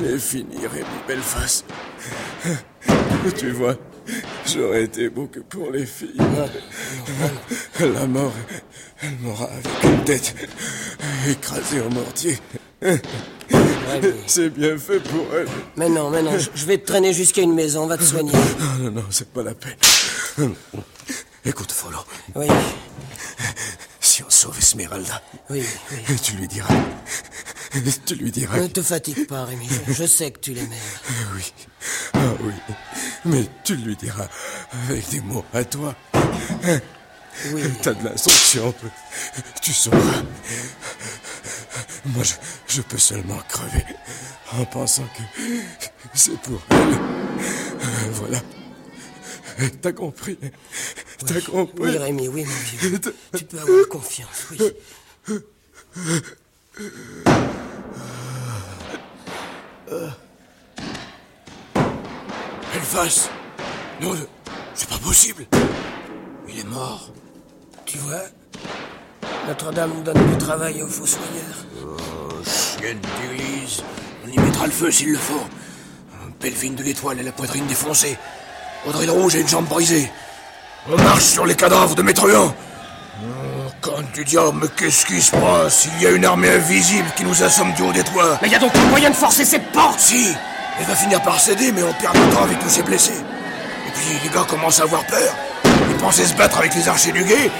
J'ai 0.00 0.18
fini, 0.18 0.66
Rémi 0.66 0.86
Belfast. 1.06 1.64
Tu 3.36 3.50
vois, 3.50 3.74
j'aurais 4.46 4.84
été 4.84 5.08
beau 5.08 5.26
que 5.26 5.40
pour 5.40 5.70
les 5.72 5.84
filles. 5.84 6.16
La 7.80 8.06
mort, 8.06 8.32
elle 9.02 9.16
m'aura 9.20 9.46
avec 9.46 9.84
une 9.84 10.04
tête 10.04 10.34
écrasée 11.28 11.80
au 11.80 11.90
mortier. 11.90 12.38
C'est 14.26 14.50
bien 14.50 14.76
fait 14.78 15.00
pour 15.00 15.26
elle. 15.34 15.48
Mais 15.76 15.88
non, 15.88 16.10
mais 16.10 16.22
non, 16.22 16.32
je- 16.38 16.66
vais 16.66 16.78
te 16.78 16.86
traîner 16.86 17.12
jusqu'à 17.12 17.42
une 17.42 17.54
maison, 17.54 17.84
on 17.84 17.86
va 17.86 17.96
te 17.96 18.04
soigner. 18.04 18.32
Non, 18.32 18.74
non, 18.84 18.90
non, 18.90 19.04
c'est 19.10 19.28
pas 19.30 19.42
la 19.42 19.54
peine. 19.54 19.76
Écoute, 21.44 21.72
Follow. 21.72 21.98
Oui. 22.34 22.46
Si 24.00 24.22
on 24.22 24.30
sauve 24.30 24.58
Esmeralda, 24.58 25.22
Oui, 25.50 25.62
oui. 26.08 26.16
tu 26.22 26.36
lui 26.36 26.48
diras. 26.48 26.74
Tu 28.06 28.14
lui 28.14 28.30
diras. 28.30 28.58
Ne 28.58 28.66
te 28.68 28.80
fatigue 28.82 29.26
pas, 29.26 29.44
Rémi, 29.44 29.68
je, 29.88 29.92
je 29.92 30.06
sais 30.06 30.30
que 30.30 30.38
tu 30.38 30.52
l'aimes. 30.54 30.68
Oui. 31.34 31.52
Ah 32.14 32.18
oui. 32.40 32.52
Mais 33.26 33.44
tu 33.64 33.76
lui 33.76 33.94
diras 33.96 34.26
avec 34.88 35.08
des 35.10 35.20
mots 35.20 35.44
à 35.52 35.62
toi. 35.64 35.94
Oui. 37.52 37.62
T'as 37.82 37.92
de 37.92 38.04
l'instruction. 38.04 38.74
Tu 39.60 39.72
sauras. 39.74 39.98
Moi, 42.06 42.22
je, 42.24 42.34
je 42.68 42.82
peux 42.82 42.98
seulement 42.98 43.38
crever 43.48 43.84
en 44.52 44.64
pensant 44.64 45.06
que 45.16 45.22
c'est 46.14 46.38
pour 46.40 46.60
elle. 46.70 46.76
Euh, 46.78 48.10
Voilà. 48.12 48.38
T'as 49.80 49.92
compris 49.92 50.38
T'as 51.26 51.40
compris 51.40 51.72
Oui, 51.82 51.96
Rémi, 51.96 52.28
oui, 52.28 52.44
mon 52.44 52.54
vieux. 52.78 53.00
Tu 53.36 53.44
peux 53.44 53.58
avoir 53.58 53.88
confiance, 53.88 54.46
oui. 54.50 54.58
Elphas 62.74 63.28
Non, 64.00 64.14
c'est 64.74 64.88
pas 64.88 64.98
possible. 64.98 65.46
Il 66.48 66.58
est 66.60 66.64
mort. 66.64 67.10
Tu 67.84 67.98
vois 67.98 68.22
Notre-Dame 69.48 70.02
donne 70.02 70.26
du 70.28 70.38
travail 70.38 70.82
aux 70.82 70.88
fossoyeurs. 70.88 71.66
Oh, 71.80 72.42
chienne 72.44 72.98
d'église. 72.98 73.80
On 74.24 74.28
y 74.28 74.38
mettra 74.38 74.66
le 74.66 74.72
feu 74.72 74.90
s'il 74.90 75.12
le 75.12 75.18
faut. 75.18 75.46
Pelvine 76.40 76.74
de 76.74 76.82
l'étoile 76.82 77.20
et 77.20 77.22
la 77.22 77.30
poitrine 77.30 77.64
défoncée. 77.66 78.18
Audrey 78.88 79.06
de 79.06 79.12
rouge 79.12 79.36
et 79.36 79.40
une 79.40 79.48
jambe 79.48 79.66
brisée. 79.66 80.10
On 80.90 80.96
marche 80.96 81.22
sur 81.22 81.46
les 81.46 81.54
cadavres 81.54 81.94
de 81.94 82.02
mes 82.02 82.12
truands. 82.12 82.52
Oh, 83.22 83.70
quand 83.80 84.02
du 84.14 84.24
diable, 84.24 84.58
mais 84.62 84.68
qu'est-ce 84.76 85.06
qui 85.06 85.22
se 85.22 85.30
passe? 85.30 85.88
Il 85.96 86.02
y 86.02 86.06
a 86.08 86.10
une 86.10 86.24
armée 86.24 86.50
invisible 86.50 87.08
qui 87.16 87.24
nous 87.24 87.44
assomme 87.44 87.72
du 87.74 87.82
haut 87.82 87.92
des 87.92 88.02
toits. 88.02 88.40
Mais 88.42 88.48
y 88.48 88.54
a 88.56 88.58
donc 88.58 88.72
moyen 88.90 89.10
de 89.10 89.14
forcer 89.14 89.44
cette 89.44 89.70
porte 89.70 90.00
Si 90.00 90.34
Elle 90.80 90.86
va 90.86 90.96
finir 90.96 91.22
par 91.22 91.38
céder, 91.38 91.70
mais 91.70 91.84
on 91.84 91.92
perd 91.92 92.14
du 92.14 92.34
temps 92.34 92.42
avec 92.42 92.58
tous 92.58 92.68
ces 92.68 92.82
blessés. 92.82 93.12
Et 93.86 93.90
puis 93.92 94.18
les 94.24 94.34
gars 94.34 94.44
commencent 94.48 94.80
à 94.80 94.84
avoir 94.84 95.06
peur. 95.06 95.34
Ils 95.64 95.96
pensaient 95.98 96.26
se 96.26 96.34
battre 96.34 96.58
avec 96.58 96.74
les 96.74 96.88
archers 96.88 97.12
du 97.12 97.22
guet. 97.22 97.50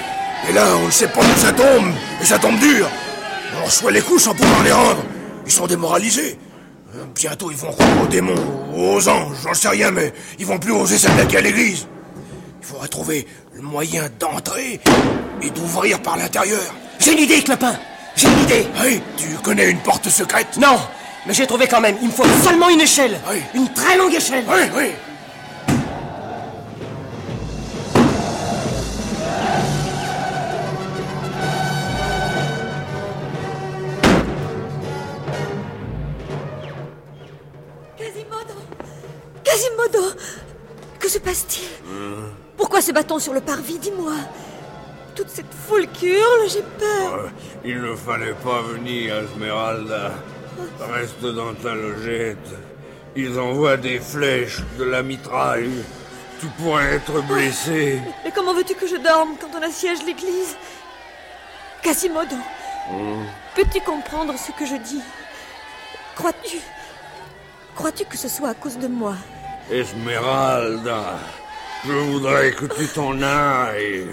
Et 0.49 0.53
là, 0.53 0.65
on 0.81 0.85
ne 0.87 0.91
sait 0.91 1.07
pas 1.07 1.21
où 1.21 1.39
ça 1.39 1.51
tombe. 1.51 1.91
Et 2.21 2.25
ça 2.25 2.39
tombe 2.39 2.57
dur. 2.59 2.87
On 3.61 3.65
reçoit 3.65 3.91
les 3.91 4.01
coups 4.01 4.23
sans 4.23 4.33
pouvoir 4.33 4.63
les 4.63 4.71
rendre. 4.71 5.03
Ils 5.45 5.51
sont 5.51 5.67
démoralisés. 5.67 6.37
Euh, 6.95 7.03
Bientôt, 7.15 7.51
ils 7.51 7.57
vont 7.57 7.71
croire 7.71 8.01
aux 8.03 8.07
démons, 8.07 8.35
aux 8.75 9.07
anges, 9.09 9.37
j'en 9.43 9.53
sais 9.53 9.69
rien, 9.69 9.91
mais 9.91 10.13
ils 10.39 10.45
vont 10.45 10.57
plus 10.57 10.71
oser 10.71 10.97
s'attaquer 10.97 11.37
à 11.37 11.41
l'église. 11.41 11.87
Il 12.61 12.65
faudra 12.67 12.87
trouver 12.87 13.27
le 13.53 13.61
moyen 13.61 14.03
d'entrer 14.19 14.79
et 15.41 15.49
d'ouvrir 15.49 16.01
par 16.01 16.17
l'intérieur. 16.17 16.73
J'ai 16.99 17.13
une 17.13 17.19
idée, 17.19 17.41
Clopin 17.41 17.75
J'ai 18.15 18.27
une 18.27 18.39
idée 18.43 18.67
Oui, 18.83 19.01
tu 19.17 19.27
connais 19.43 19.69
une 19.69 19.79
porte 19.79 20.09
secrète? 20.09 20.57
Non 20.59 20.77
Mais 21.25 21.33
j'ai 21.33 21.45
trouvé 21.47 21.67
quand 21.67 21.79
même. 21.81 21.95
Il 22.01 22.07
me 22.07 22.13
faut 22.13 22.25
seulement 22.43 22.69
une 22.69 22.81
échelle 22.81 23.19
Oui. 23.29 23.41
Une 23.53 23.71
très 23.73 23.97
longue 23.97 24.13
échelle 24.13 24.43
Oui, 24.47 24.61
oui. 24.75 24.85
Passe-t-il 41.27 41.67
Pourquoi 42.55 42.79
se 42.79 42.93
bat-on 42.93 43.19
sur 43.19 43.33
le 43.33 43.41
parvis 43.41 43.77
Dis-moi. 43.79 44.13
Toute 45.13 45.27
cette 45.27 45.53
foule 45.53 45.85
qui 45.91 46.07
hurle, 46.07 46.49
j'ai 46.49 46.61
peur. 46.61 47.15
Euh, 47.15 47.27
Il 47.65 47.81
ne 47.81 47.93
fallait 47.97 48.35
pas 48.35 48.61
venir, 48.61 49.13
Esmeralda. 49.13 50.13
Reste 50.79 51.25
dans 51.25 51.53
ta 51.53 51.75
logette. 51.75 52.47
Ils 53.17 53.37
envoient 53.37 53.75
des 53.75 53.99
flèches, 53.99 54.61
de 54.79 54.85
la 54.85 55.03
mitraille. 55.03 55.83
Tu 56.39 56.45
pourrais 56.57 56.93
être 56.93 57.21
blessé. 57.23 57.99
Mais 58.23 58.31
comment 58.31 58.53
veux-tu 58.53 58.75
que 58.75 58.87
je 58.87 58.95
dorme 58.95 59.31
quand 59.41 59.49
on 59.59 59.61
assiège 59.61 60.05
l'église 60.05 60.55
Quasimodo, 61.83 62.37
peux-tu 63.53 63.81
comprendre 63.81 64.33
ce 64.39 64.53
que 64.53 64.65
je 64.65 64.75
dis 64.81 65.01
Crois-tu 66.15 66.59
Crois-tu 67.75 68.05
que 68.05 68.15
ce 68.15 68.29
soit 68.29 68.47
à 68.47 68.53
cause 68.53 68.77
de 68.77 68.87
moi 68.87 69.15
Esmeralda, 69.69 71.19
je 71.85 71.91
voudrais 71.91 72.51
que 72.51 72.65
tu 72.65 72.87
t'en 72.87 73.21
ailles. 73.21 74.07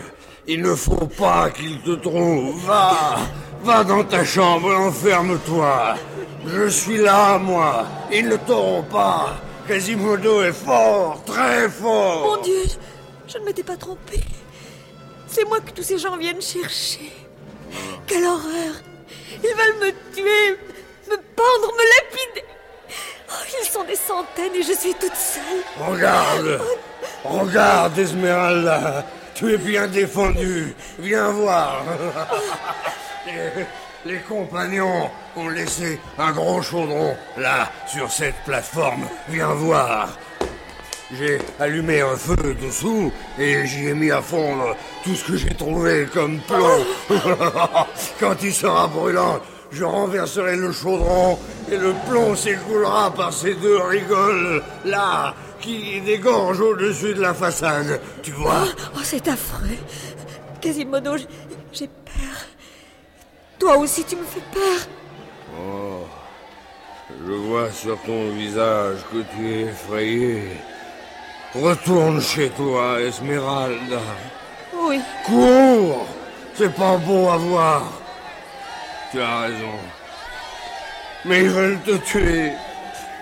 Il 0.49 0.63
ne 0.63 0.75
faut 0.75 1.07
pas 1.07 1.49
qu'il 1.51 1.81
te 1.83 1.93
trouve. 1.93 2.65
Va, 2.67 3.19
va 3.63 3.85
dans 3.85 4.03
ta 4.03 4.25
chambre, 4.25 4.75
enferme-toi. 4.75 5.95
Je 6.45 6.69
suis 6.69 6.99
là, 6.99 7.39
moi. 7.39 7.87
Ils 8.13 8.29
ne 8.29 8.37
t'auront 8.37 8.83
pas. 8.83 9.37
Quasimodo 9.69 10.43
est 10.43 10.53
fort, 10.53 11.23
très 11.25 11.69
fort. 11.71 12.37
Mon 12.37 12.43
Dieu, 12.43 12.65
je 13.29 13.39
ne 13.39 13.45
m'étais 13.45 13.63
pas 13.63 13.77
trompée. 13.77 14.25
C'est 15.29 15.45
moi 15.45 15.61
que 15.61 15.71
tous 15.71 15.85
ces 15.85 15.99
gens 15.99 16.17
viennent 16.17 16.43
chercher. 16.43 17.13
Quelle 18.07 18.25
horreur 18.25 18.75
Ils 19.43 19.55
veulent 19.57 19.81
me 19.81 20.15
tuer, 20.15 20.59
me 21.09 21.17
pendre, 21.17 21.73
me 21.73 21.85
lapider. 21.95 22.45
Oh, 23.31 23.35
ils 23.63 23.69
sont 23.69 23.85
des 23.85 23.97
centaines 23.97 24.55
et 24.55 24.63
je 24.63 24.73
suis 24.73 24.95
toute 24.95 25.15
seule. 25.15 25.43
Regarde. 25.79 26.61
Regarde, 27.25 27.99
Esmeralda. 27.99 29.05
Tu 29.35 29.53
es 29.53 29.59
bien 29.59 29.89
défendue. 29.89 30.75
Viens 30.99 31.31
voir. 31.31 31.83
Les, 33.27 33.65
les 34.05 34.19
compagnons 34.21 35.11
ont 35.37 35.49
laissé 35.49 35.99
un 36.19 36.33
gros 36.33 36.61
chaudron 36.63 37.17
là, 37.39 37.71
sur 37.87 38.11
cette 38.11 38.37
plateforme. 38.45 39.07
Viens 39.29 39.55
voir. 39.55 40.09
J'ai 41.13 41.39
allumé 41.61 42.01
un 42.01 42.17
feu 42.17 42.57
dessous 42.61 43.13
et 43.39 43.67
j'y 43.67 43.89
ai 43.89 43.95
mis 43.95 44.11
à 44.11 44.21
fondre 44.21 44.77
tout 45.05 45.15
ce 45.15 45.25
que 45.25 45.37
j'ai 45.37 45.55
trouvé 45.55 46.07
comme 46.13 46.41
plomb. 46.41 46.85
Quand 48.21 48.37
il 48.43 48.53
sera 48.53 48.87
brûlant, 48.89 49.41
je 49.75 49.85
renverserai 49.85 50.57
le 50.57 50.73
chaudron 50.73 51.39
et 51.71 51.77
le 51.77 51.93
plomb 52.09 52.37
s'écoulera 52.37 53.11
par 53.13 53.33
ces 53.33 53.55
deux 53.55 53.79
rigoles 53.79 54.63
là 54.85 55.35
qui 55.61 56.01
dégorgent 56.03 56.61
au-dessus 56.61 57.15
de 57.15 57.21
la 57.21 57.35
façade. 57.35 58.01
Tu 58.23 58.31
vois 58.31 58.65
Oh, 58.95 59.01
c'est 59.03 59.27
affreux. 59.29 59.77
Quasimodo, 60.61 61.17
j'ai 61.73 61.89
peur. 61.89 62.37
Toi 63.59 63.77
aussi, 63.79 64.05
tu 64.05 64.17
me 64.17 64.25
fais 64.25 64.43
peur. 64.53 64.87
Oh, 65.59 66.05
je 67.27 67.33
vois 67.33 67.71
sur 67.73 67.99
ton 68.03 68.31
visage 68.31 68.99
que 69.11 69.19
tu 69.35 69.53
es 69.53 69.61
effrayé. 69.71 70.43
Retourne 71.55 72.21
chez 72.21 72.51
toi, 72.51 73.01
Esmeralda. 73.01 74.01
Oui. 74.77 75.01
Cours 75.25 76.07
C'est 76.55 76.75
pas 76.75 76.97
beau 76.97 77.29
à 77.29 77.37
voir. 77.37 77.83
Tu 79.15 79.21
as 79.21 79.39
raison. 79.43 79.79
Mais 81.25 81.43
ils 81.43 81.51
veulent 81.51 81.79
te 81.87 81.93
tuer. 81.99 82.51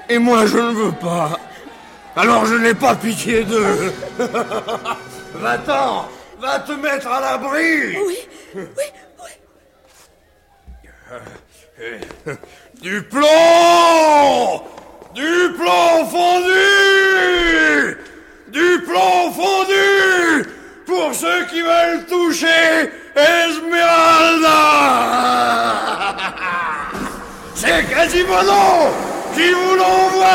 Et 0.09 0.16
moi, 0.16 0.46
je 0.46 0.57
ne 0.57 0.72
veux 0.72 0.92
pas. 0.92 1.38
Alors 2.16 2.46
je 2.46 2.55
n'ai 2.55 2.72
pas 2.72 2.94
pitié 2.94 3.44
d'eux. 3.44 3.92
Va-t'en 5.35 6.09
Va 6.40 6.61
te 6.61 6.72
mettre 6.72 7.09
à 7.09 7.20
l'abri 7.20 7.98
Oui, 8.07 8.16
oui, 8.55 8.85
Du 12.81 13.02
plomb 13.02 14.62
Du 15.14 15.52
plomb 15.59 16.07
fondu 16.07 17.98
Du 18.48 18.81
plomb 18.87 19.31
fondu 19.33 20.48
Pour 20.94 21.14
ceux 21.14 21.46
qui 21.46 21.62
veulent 21.62 22.05
toucher 22.05 22.90
Esmeralda! 23.16 24.59
C'est 27.55 27.88
Quasimodo 27.88 28.92
qui 29.35 29.50
vous 29.52 29.74
l'envoie 29.74 30.26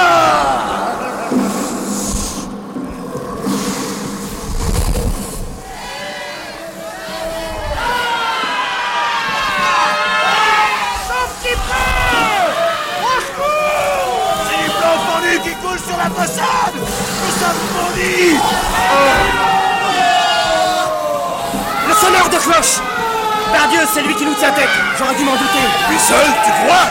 Tête. 24.39 24.69
J'aurais 24.97 25.15
dû 25.15 25.23
m'en 25.23 25.33
douter. 25.33 25.65
Lui 25.89 25.99
seul, 25.99 26.25
tu 26.45 26.51
crois? 26.51 26.87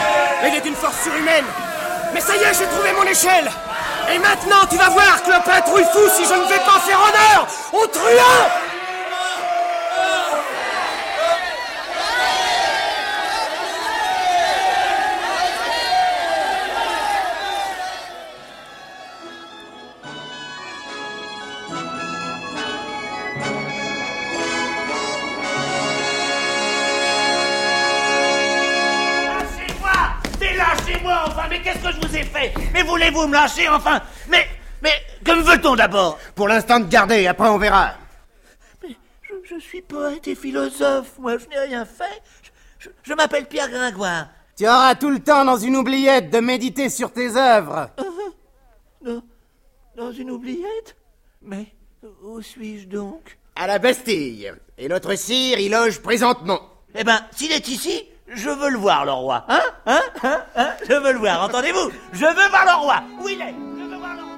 Il 0.46 0.54
est 0.56 0.60
d'une 0.60 0.74
force 0.74 1.00
surhumaine. 1.02 1.44
Mais 2.12 2.20
ça 2.20 2.34
y 2.36 2.40
est, 2.40 2.54
j'ai 2.58 2.66
trouvé 2.66 2.92
mon 2.92 3.04
échelle. 3.04 3.50
Et 4.12 4.18
maintenant, 4.18 4.66
tu 4.68 4.76
vas 4.76 4.90
voir, 4.90 5.22
Clopin 5.24 5.60
Trouillefou, 5.62 6.08
si 6.14 6.24
je 6.24 6.34
ne 6.34 6.46
vais 6.48 6.58
pas 6.58 6.80
faire 6.86 6.98
honneur 6.98 7.46
au 7.72 7.86
truand 7.86 8.50
Mais 33.16 33.22
voulez-vous 33.22 33.28
me 33.28 33.34
lâcher 33.34 33.68
enfin 33.68 34.00
Mais... 34.28 34.46
Mais... 34.82 34.92
Que 35.24 35.32
me 35.32 35.42
veut-on 35.42 35.74
d'abord? 35.74 36.18
Pour 36.34 36.48
l'instant, 36.48 36.78
de 36.80 36.86
garder, 36.86 37.26
après 37.26 37.48
on 37.48 37.58
verra. 37.58 37.94
je, 38.82 38.94
je 39.44 39.58
suis 39.58 39.82
poète 39.82 40.28
et 40.28 40.34
philosophe, 40.34 41.18
moi 41.18 41.38
je 41.38 41.46
n'ai 41.46 41.58
rien 41.58 41.84
fait. 41.84 42.22
Je, 42.42 42.50
je- 42.78 42.90
je 43.02 43.14
m'appelle 43.14 43.46
Pierre 43.46 43.70
Gringoire. 43.70 44.28
Tu 44.56 44.64
auras 44.66 44.94
tout 44.94 45.10
le 45.10 45.18
temps 45.20 45.44
dans 45.44 45.56
une 45.56 45.76
oubliette 45.76 46.30
de 46.30 46.38
méditer 46.40 46.88
sur 46.90 47.12
tes 47.12 47.36
œuvres. 47.36 47.90
Dans, 49.02 49.22
dans 49.96 50.10
une 50.12 50.30
oubliette? 50.32 50.96
Mais 51.42 51.66
où 52.24 52.42
suis-je 52.42 52.86
donc? 52.88 53.38
À 53.54 53.66
la 53.68 53.78
Bastille. 53.78 54.52
Et 54.78 54.88
notre 54.88 55.14
sire 55.14 55.60
y 55.60 55.68
loge 55.68 56.00
présentement. 56.00 56.60
Eh 56.94 57.04
ben, 57.04 57.20
s'il 57.30 57.52
est 57.52 57.68
ici, 57.68 58.04
je 58.28 58.50
veux 58.50 58.70
le 58.70 58.78
voir, 58.78 59.04
le 59.04 59.12
roi. 59.12 59.44
Hein 59.48 59.60
Hein 59.86 60.00
Hein 60.22 60.40
Hein 60.56 60.70
Je 60.88 60.94
veux 60.94 61.12
le 61.12 61.18
voir, 61.18 61.42
entendez-vous 61.44 61.90
Je 62.12 62.26
veux 62.26 62.48
voir 62.48 62.64
le 62.64 62.82
roi. 62.82 63.02
Où 63.20 63.28
il 63.28 63.40
est 63.40 63.54
Je 63.78 63.82
veux 63.82 63.96
voir 63.96 64.16
le 64.16 64.22
roi. 64.22 64.36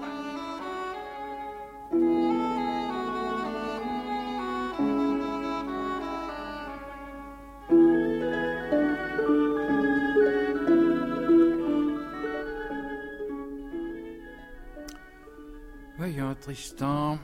Voyons, 15.96 16.34
Tristan. 16.40 17.18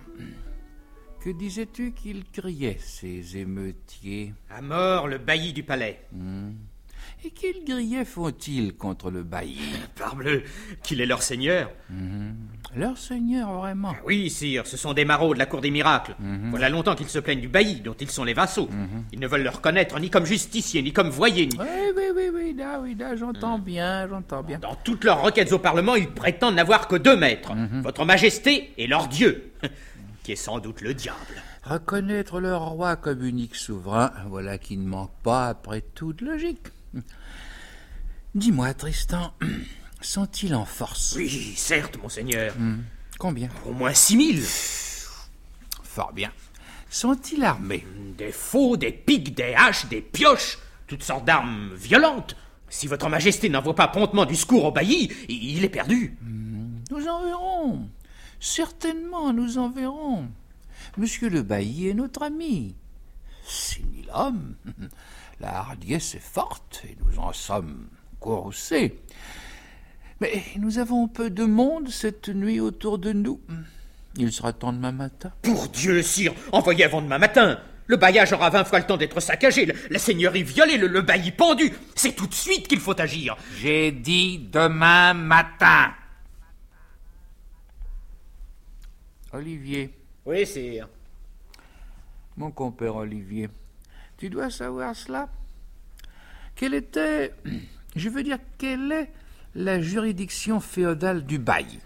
Que 1.25 1.31
disais-tu 1.31 1.93
qu'ils 1.93 2.23
criaient, 2.31 2.77
ces 2.79 3.39
émeutiers? 3.39 4.35
À 4.51 4.61
mort, 4.61 5.09
le 5.09 5.17
bailli 5.17 5.55
du 5.55 5.63
palais. 5.63 6.03
Hmm. 6.13 6.51
Et 7.25 7.31
quels 7.31 7.65
grillets 7.65 8.05
font-ils 8.05 8.75
contre 8.75 9.11
le 9.11 9.23
bailli? 9.23 9.59
Parbleu, 9.99 10.43
qu'il 10.83 11.01
est 11.01 11.07
leur 11.07 11.23
seigneur. 11.23 11.71
Mhm. 11.89 12.37
Leur 12.77 12.99
seigneur, 12.99 13.55
vraiment 13.55 13.95
Oui, 14.05 14.29
sire, 14.29 14.67
ce 14.67 14.77
sont 14.77 14.93
des 14.93 15.07
marauds 15.07 15.33
de 15.33 15.39
la 15.39 15.47
cour 15.47 15.63
des 15.63 15.71
miracles. 15.71 16.15
Voilà 16.51 16.69
longtemps 16.69 16.95
qu'ils 16.95 17.09
se 17.09 17.19
plaignent 17.21 17.41
du 17.41 17.49
bailli, 17.49 17.81
dont 17.81 17.95
ils 17.99 18.11
sont 18.11 18.25
les 18.25 18.35
vassaux. 18.35 18.69
Ils 19.13 19.21
ne 19.21 19.27
veulent 19.27 19.45
le 19.45 19.51
reconnaître 19.51 19.99
ni 20.01 20.11
comme 20.11 20.27
justicier, 20.27 20.83
ni 20.83 20.93
comme 20.93 21.09
voyer, 21.09 21.47
ni... 21.47 21.57
Oui, 21.59 21.67
oui, 21.97 22.03
oui, 22.15 22.31
oui, 22.35 22.55
là, 22.55 22.81
oui, 22.83 22.97
là, 22.99 23.17
j'entends 23.17 23.59
bien, 23.59 24.09
j'entends 24.09 24.43
bien. 24.43 24.59
Dans 24.59 24.75
toutes 24.75 25.05
leurs 25.05 25.23
requêtes 25.23 25.53
au 25.53 25.59
Parlement, 25.59 25.95
ils 25.95 26.11
prétendent 26.11 26.57
n'avoir 26.57 26.87
que 26.89 26.97
deux 26.97 27.17
maîtres. 27.17 27.53
Votre 27.83 28.05
Majesté 28.05 28.73
et 28.77 28.87
leur 28.87 29.07
Dieu, 29.07 29.53
qui 30.25 30.33
est 30.33 30.37
sans 30.37 30.59
doute 30.59 30.81
le 30.81 30.95
diable. 30.95 31.43
Reconnaître 31.63 32.41
leur 32.41 32.63
roi 32.63 32.97
comme 32.97 33.23
unique 33.23 33.55
souverain, 33.55 34.11
voilà 34.29 34.59
qui 34.59 34.77
ne 34.77 34.89
manque 34.89 35.15
pas 35.23 35.49
après 35.49 35.83
toute 35.83 36.23
logique. 36.23 36.67
Dis-moi, 38.35 38.75
Tristan, 38.75 39.35
sont-ils 40.01 40.55
en 40.55 40.65
force? 40.65 41.15
Oui, 41.17 41.55
certes, 41.57 41.99
monseigneur. 42.03 42.55
Hmm. 42.59 42.79
Combien? 43.19 43.51
Au 43.67 43.73
moins 43.73 43.95
six 43.95 44.17
mille. 44.17 44.43
Fort 45.83 46.13
bien. 46.13 46.33
Sont-ils 46.89 47.45
armés? 47.45 47.87
Des 48.17 48.33
faux, 48.33 48.77
des 48.77 48.93
piques, 48.93 49.35
des 49.35 49.55
haches, 49.55 49.87
des 49.87 50.01
pioches, 50.01 50.59
toutes 50.87 51.03
sortes 51.03 51.25
d'armes 51.25 51.75
violentes. 51.75 52.35
Si 52.71 52.87
votre 52.87 53.09
Majesté 53.09 53.51
n'envoie 53.51 53.75
pas 53.75 53.89
promptement 53.89 54.25
du 54.25 54.37
secours 54.37 54.65
au 54.65 54.73
bailli, 54.73 55.13
il 55.29 55.59
il 55.59 55.65
est 55.65 55.69
perdu. 55.69 56.17
Nous 56.91 57.07
en 57.07 57.25
verrons. 57.25 57.89
Certainement, 58.45 59.33
nous 59.33 59.57
en 59.57 59.71
verrons. 59.71 60.29
Monsieur 60.99 61.31
le 61.31 61.41
bailli 61.41 61.89
est 61.89 61.95
notre 61.95 62.25
ami. 62.25 62.75
C'est 63.43 63.83
ni 63.83 64.03
l'homme. 64.03 64.57
La 65.41 65.61
hardiesse 65.61 66.15
est 66.15 66.23
forte 66.23 66.83
et 66.85 66.95
nous 67.01 67.19
en 67.19 67.33
sommes 67.33 67.89
courroucés. 68.21 69.01
Mais 70.21 70.43
nous 70.59 70.79
avons 70.79 71.09
peu 71.09 71.31
de 71.31 71.45
monde 71.45 71.89
cette 71.89 72.29
nuit 72.29 72.61
autour 72.61 72.99
de 72.99 73.15
nous. 73.15 73.41
Il 74.19 74.31
sera 74.31 74.53
temps 74.53 74.75
demain 74.75 74.93
matin. 74.93 75.33
Pour 75.41 75.69
Dieu, 75.69 76.03
sire, 76.03 76.35
envoyez 76.53 76.85
avant 76.85 77.01
demain 77.01 77.19
matin. 77.19 77.59
Le 77.87 77.97
bailliage 77.97 78.35
aura 78.35 78.51
vingt 78.51 78.65
fois 78.65 78.79
le 78.79 78.85
temps 78.85 78.99
d'être 78.99 79.21
saccagé, 79.21 79.75
la 79.89 79.99
seigneurie 79.99 80.43
violée, 80.43 80.77
le, 80.77 80.89
le 80.89 81.01
bailli 81.01 81.33
pendu. 81.33 81.73
C'est 81.95 82.15
tout 82.15 82.27
de 82.27 82.35
suite 82.35 82.69
qu'il 82.69 82.81
faut 82.81 83.01
agir. 83.01 83.39
J'ai 83.59 83.91
dit 83.91 84.39
demain 84.53 85.15
matin. 85.15 85.95
Olivier, 89.35 89.91
Oui, 90.27 90.47
sire. 90.47 90.89
mon 92.37 92.51
compère 92.53 92.95
Olivier, 92.97 93.49
tu 94.17 94.31
dois 94.31 94.49
savoir 94.51 94.95
cela. 94.95 95.29
Quelle 96.55 96.75
était, 96.75 97.33
je 97.97 98.09
veux 98.09 98.23
dire, 98.23 98.39
quelle 98.59 98.93
est 98.93 99.11
la 99.57 99.81
juridiction 99.81 100.61
féodale 100.61 101.25
du 101.25 101.39
bailli. 101.39 101.81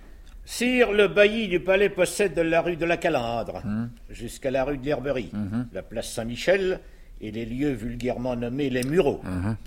Sire, 0.44 0.92
le 0.92 1.08
bailli 1.08 1.48
du 1.48 1.60
palais 1.60 1.88
possède 1.90 2.38
la 2.38 2.60
rue 2.62 2.76
de 2.76 2.84
la 2.86 2.96
Calandre, 2.96 3.62
Hum. 3.64 3.90
jusqu'à 4.10 4.50
la 4.50 4.64
rue 4.64 4.78
de 4.78 4.84
l'Herberie, 4.84 5.30
Mhm. 5.32 5.68
la 5.72 5.82
place 5.82 6.12
Saint-Michel 6.12 6.80
et 7.20 7.30
les 7.30 7.44
lieux 7.46 7.72
vulgairement 7.72 8.36
nommés 8.36 8.70
les 8.70 8.82
Mureaux, 8.84 9.20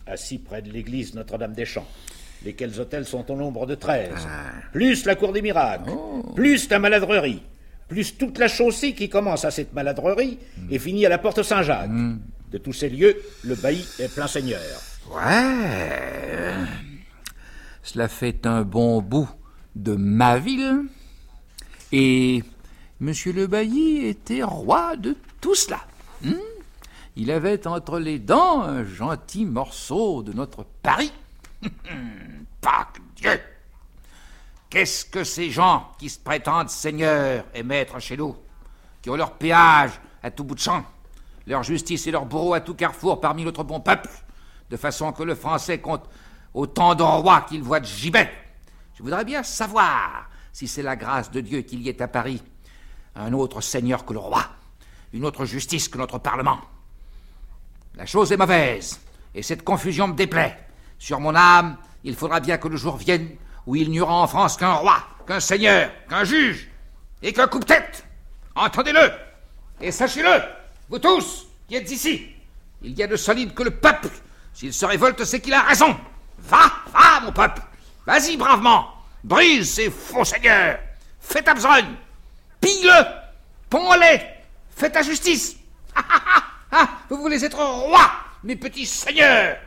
assis 0.07 0.37
près 0.39 0.61
de 0.61 0.71
l'église 0.71 1.13
Notre-Dame-des-Champs, 1.15 1.87
lesquels 2.45 2.79
hôtels 2.79 3.05
sont 3.05 3.29
au 3.31 3.35
nombre 3.35 3.65
de 3.67 3.75
treize, 3.75 4.13
Ah. 4.27 4.51
plus 4.71 5.05
la 5.05 5.15
cour 5.15 5.33
des 5.33 5.41
miracles, 5.43 5.89
Oh. 5.91 6.31
plus 6.35 6.67
la 6.69 6.79
maladrerie, 6.79 7.43
plus 7.91 8.17
toute 8.17 8.37
la 8.37 8.47
chaussée 8.47 8.93
qui 8.93 9.09
commence 9.09 9.43
à 9.43 9.51
cette 9.51 9.73
maladrerie 9.73 10.39
et 10.69 10.79
finit 10.79 11.05
à 11.05 11.09
la 11.09 11.17
porte 11.17 11.43
Saint-Jacques. 11.43 11.89
Hum. 11.89 12.21
De 12.49 12.57
tous 12.57 12.71
ces 12.71 12.89
lieux, 12.89 13.21
le 13.43 13.55
bailli 13.55 13.85
est 13.99 14.13
plein 14.13 14.27
seigneur. 14.27 14.61
Ouais. 15.09 16.55
Cela 17.83 18.07
fait 18.07 18.45
un 18.45 18.61
bon 18.61 19.01
bout 19.01 19.29
de 19.75 19.95
ma 19.95 20.37
ville. 20.37 20.83
Et 21.91 22.43
Monsieur 23.01 23.33
le 23.33 23.47
bailli 23.47 24.05
était 24.05 24.43
roi 24.43 24.95
de 24.95 25.17
tout 25.41 25.55
cela. 25.55 25.81
Hmm 26.23 26.35
Il 27.17 27.29
avait 27.29 27.67
entre 27.67 27.99
les 27.99 28.19
dents 28.19 28.61
un 28.61 28.85
gentil 28.85 29.43
morceau 29.43 30.23
de 30.23 30.31
notre 30.31 30.65
Paris. 30.81 31.11
Pas 32.61 32.87
Dieu 33.17 33.31
Qu'est-ce 34.71 35.03
que 35.03 35.25
ces 35.25 35.51
gens 35.51 35.91
qui 35.99 36.09
se 36.09 36.17
prétendent 36.17 36.69
seigneurs 36.69 37.43
et 37.53 37.61
maîtres 37.61 37.99
chez 37.99 38.15
nous, 38.15 38.37
qui 39.01 39.09
ont 39.09 39.17
leur 39.17 39.33
péage 39.33 39.91
à 40.23 40.31
tout 40.31 40.45
bout 40.45 40.55
de 40.55 40.61
champ, 40.61 40.85
leur 41.45 41.61
justice 41.61 42.07
et 42.07 42.11
leur 42.11 42.25
bourreau 42.25 42.53
à 42.53 42.61
tout 42.61 42.73
carrefour 42.73 43.19
parmi 43.19 43.43
notre 43.43 43.65
bon 43.65 43.81
peuple, 43.81 44.09
de 44.69 44.77
façon 44.77 45.11
que 45.11 45.23
le 45.23 45.35
français 45.35 45.79
compte 45.79 46.09
autant 46.53 46.95
de 46.95 47.03
rois 47.03 47.41
qu'il 47.41 47.61
voit 47.61 47.81
de 47.81 47.85
gibet. 47.85 48.31
Je 48.93 49.03
voudrais 49.03 49.25
bien 49.25 49.43
savoir 49.43 50.29
si 50.53 50.69
c'est 50.69 50.83
la 50.83 50.95
grâce 50.95 51.29
de 51.31 51.41
Dieu 51.41 51.63
qu'il 51.63 51.81
y 51.81 51.89
ait 51.89 52.01
à 52.01 52.07
Paris 52.07 52.41
un 53.15 53.33
autre 53.33 53.59
seigneur 53.59 54.05
que 54.05 54.13
le 54.13 54.19
roi, 54.19 54.45
une 55.11 55.25
autre 55.25 55.43
justice 55.43 55.89
que 55.89 55.97
notre 55.97 56.17
parlement. 56.17 56.61
La 57.95 58.05
chose 58.05 58.31
est 58.31 58.37
mauvaise, 58.37 59.01
et 59.35 59.43
cette 59.43 59.65
confusion 59.65 60.07
me 60.07 60.13
déplaît. 60.13 60.65
Sur 60.97 61.19
mon 61.19 61.35
âme, 61.35 61.75
il 62.05 62.15
faudra 62.15 62.39
bien 62.39 62.57
que 62.57 62.69
le 62.69 62.77
jour 62.77 62.95
vienne 62.95 63.31
où 63.65 63.75
il 63.75 63.89
n'y 63.89 63.99
aura 63.99 64.13
en 64.13 64.27
France 64.27 64.57
qu'un 64.57 64.73
roi, 64.73 65.03
qu'un 65.27 65.39
seigneur, 65.39 65.91
qu'un 66.09 66.23
juge, 66.23 66.69
et 67.21 67.33
qu'un 67.33 67.47
coupe-tête. 67.47 68.05
Entendez-le, 68.55 69.11
et 69.79 69.91
sachez-le, 69.91 70.41
vous 70.89 70.99
tous 70.99 71.47
qui 71.67 71.75
êtes 71.75 71.89
ici, 71.91 72.27
il 72.81 72.97
y 72.97 73.03
a 73.03 73.07
de 73.07 73.15
solide 73.15 73.53
que 73.53 73.63
le 73.63 73.71
peuple. 73.71 74.09
S'il 74.53 74.73
se 74.73 74.85
révolte, 74.85 75.23
c'est 75.23 75.39
qu'il 75.39 75.53
a 75.53 75.61
raison. 75.61 75.95
Va, 76.39 76.71
va, 76.91 77.21
mon 77.21 77.31
peuple. 77.31 77.61
Vas-y 78.05 78.35
bravement. 78.37 78.89
Brise 79.23 79.71
ces 79.73 79.89
faux 79.89 80.25
seigneurs. 80.25 80.79
Fais 81.19 81.41
ta 81.41 81.53
besogne. 81.53 81.95
Pille-le. 82.59 83.05
Ponds-les. 83.69 84.21
Fais 84.75 84.89
ta 84.89 85.01
justice. 85.01 85.57
Ah, 85.93 86.03
ah, 86.09 86.43
ah, 86.71 86.89
vous 87.09 87.17
voulez 87.17 87.43
être 87.43 87.61
roi, 87.61 88.09
mes 88.45 88.55
petits 88.55 88.85
seigneurs. 88.85 89.57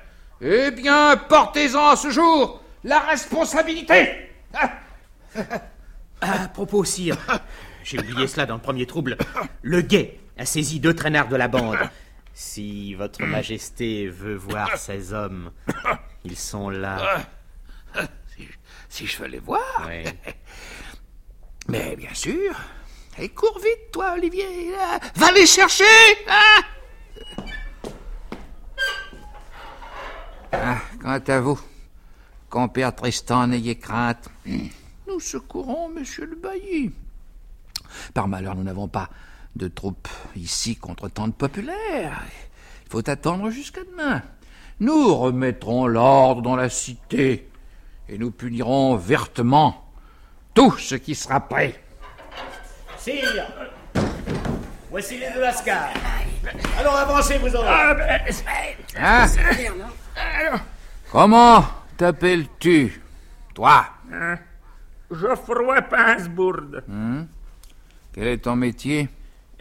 Eh 0.40 0.70
bien, 0.70 1.18
portez-en 1.28 1.96
ce 1.96 2.09
jour 2.09 2.62
la 2.85 3.01
responsabilité. 3.01 4.31
Ah. 4.55 4.70
À 6.20 6.49
propos, 6.49 6.85
sire, 6.85 7.16
j'ai 7.83 7.99
oublié 7.99 8.27
cela 8.29 8.47
dans 8.47 8.55
le 8.55 8.61
premier 8.61 8.87
trouble. 8.87 9.16
Le 9.62 9.81
guet 9.81 10.20
a 10.38 10.47
saisi 10.47 10.81
deux 10.81 10.94
traînards 10.94 11.29
de 11.29 11.37
la 11.37 11.49
bande. 11.49 11.79
Si 12.33 12.94
votre 12.94 13.23
majesté 13.25 14.09
veut 14.09 14.35
voir 14.37 14.77
ces 14.77 15.12
hommes, 15.12 15.51
ils 16.25 16.37
sont 16.37 16.68
là. 16.70 17.23
Si, 18.37 18.49
si 18.88 19.07
je 19.07 19.18
veux 19.23 19.29
les 19.29 19.38
voir. 19.38 19.88
Oui. 19.88 20.05
Mais 21.68 21.97
bien 21.97 22.12
sûr. 22.12 22.55
Et 23.18 23.29
cours 23.29 23.59
vite, 23.59 23.92
toi, 23.92 24.14
Olivier. 24.14 24.73
Va 25.14 25.31
les 25.33 25.47
chercher. 25.47 25.85
hein. 26.29 26.62
Ah, 30.53 30.79
quant 31.01 31.18
à 31.29 31.40
vous, 31.40 31.61
compère 32.48 32.94
Tristan, 32.94 33.48
n'ayez 33.48 33.76
crainte. 33.76 34.28
Nous 35.09 35.20
secourons 35.20 35.88
monsieur 35.88 36.26
le 36.26 36.37
bailli. 36.37 36.92
Par 38.12 38.26
malheur, 38.26 38.57
nous 38.57 38.64
n'avons 38.64 38.88
pas 38.88 39.09
de 39.54 39.68
troupes 39.68 40.09
ici 40.35 40.76
contre 40.76 41.09
tant 41.09 41.28
de 41.28 41.33
populaires. 41.33 42.22
Il 42.87 42.90
faut 42.90 43.09
attendre 43.09 43.50
jusqu'à 43.50 43.83
demain. 43.85 44.22
Nous 44.80 45.14
remettrons 45.14 45.87
l'ordre 45.87 46.42
dans 46.42 46.57
la 46.57 46.68
cité 46.68 47.48
et 48.09 48.18
nous 48.18 48.30
punirons 48.30 48.96
vertement 48.96 49.85
tout 50.54 50.76
ce 50.78 50.96
qui 50.96 51.14
sera 51.14 51.40
prêt. 51.40 51.80
Sire, 52.98 53.46
voici 54.90 55.18
les 55.18 55.30
deux 55.33 55.40
lascars. 55.40 55.90
Alors 56.78 56.96
avancez, 56.96 57.38
vous 57.38 57.48
autres. 57.48 57.64
Ah, 57.66 57.94
ben, 57.94 58.20
Hein 58.96 59.26
Comment? 61.12 61.64
T'appelles-tu, 61.96 63.00
toi? 63.54 63.87
Hein? 64.12 64.38
Geoffroy 65.11 65.83
Pinsbourg. 65.83 66.83
Hmm? 66.88 67.22
Quel 68.12 68.26
est 68.28 68.38
ton 68.38 68.57
métier? 68.57 69.09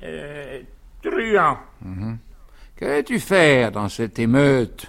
Euh, 0.02 0.62
truand. 1.02 1.58
Mhm. 1.82 2.17
Qu'allais-tu 2.76 3.19
faire 3.19 3.72
dans 3.72 3.89
cette 3.89 4.17
émeute? 4.19 4.86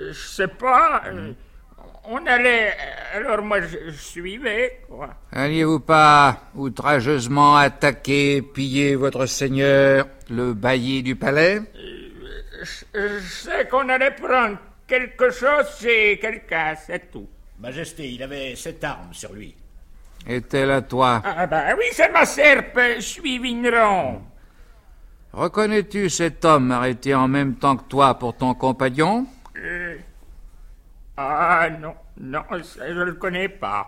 Je 0.00 0.12
sais 0.12 0.48
pas. 0.48 1.02
euh, 1.06 1.32
On 2.04 2.24
allait. 2.26 2.72
Alors 3.14 3.42
moi, 3.42 3.60
je, 3.60 3.76
je 3.86 3.90
suivais, 3.90 4.80
quoi. 4.88 5.10
Alliez-vous 5.32 5.80
pas 5.80 6.44
outrageusement 6.54 7.56
attaquer, 7.56 8.42
piller 8.42 8.96
votre 8.96 9.26
seigneur, 9.26 10.06
le 10.30 10.54
bailli 10.54 11.02
du 11.02 11.14
palais? 11.16 11.60
Je, 12.62 12.84
je 12.94 13.18
sais 13.20 13.68
qu'on 13.68 13.88
allait 13.88 14.10
prendre 14.12 14.58
quelque 14.90 15.30
chose 15.30 15.66
chez 15.78 16.18
quelqu'un, 16.18 16.74
c'est 16.74 17.10
tout. 17.12 17.28
Majesté, 17.60 18.10
il 18.10 18.22
avait 18.24 18.56
sept 18.56 18.82
armes 18.82 19.12
sur 19.12 19.32
lui. 19.32 19.54
Est-elle 20.26 20.72
à 20.72 20.82
toi? 20.82 21.22
Ah 21.24 21.46
ben 21.46 21.76
oui, 21.78 21.84
c'est 21.92 22.10
ma 22.10 22.26
serpe, 22.26 22.78
je 22.96 23.00
suis 23.00 23.38
vigneron. 23.38 24.20
Reconnais-tu 25.32 26.10
cet 26.10 26.44
homme 26.44 26.72
arrêté 26.72 27.14
en 27.14 27.28
même 27.28 27.54
temps 27.54 27.76
que 27.76 27.84
toi 27.84 28.18
pour 28.18 28.36
ton 28.36 28.52
compagnon? 28.54 29.26
Euh, 29.56 29.96
Ah 31.16 31.68
non, 31.80 31.94
non, 32.18 32.42
ça, 32.64 32.88
je 32.92 33.00
le 33.00 33.12
connais 33.12 33.48
pas. 33.48 33.86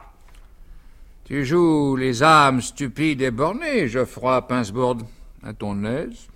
Tu 1.25 1.45
joues 1.45 1.97
les 1.97 2.23
âmes 2.23 2.61
stupides 2.61 3.23
et 3.23 3.31
bornées, 3.33 3.89
Geoffroy 3.89 4.47
Pinsbourg. 4.47 4.99
À 5.45 5.53
ton 5.53 5.85
aise. 5.85 6.29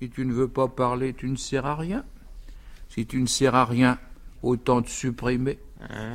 Si 0.00 0.10
tu 0.10 0.26
ne 0.26 0.32
veux 0.32 0.48
pas 0.48 0.66
parler, 0.66 1.14
tu 1.14 1.28
ne 1.28 1.36
sers 1.36 1.64
à 1.64 1.76
rien. 1.76 2.04
Si 2.98 3.06
tu 3.06 3.20
ne 3.22 3.26
sers 3.28 3.54
à 3.54 3.64
rien, 3.64 3.96
autant 4.42 4.82
te 4.82 4.90
supprimer. 4.90 5.60
Hein? 5.88 6.14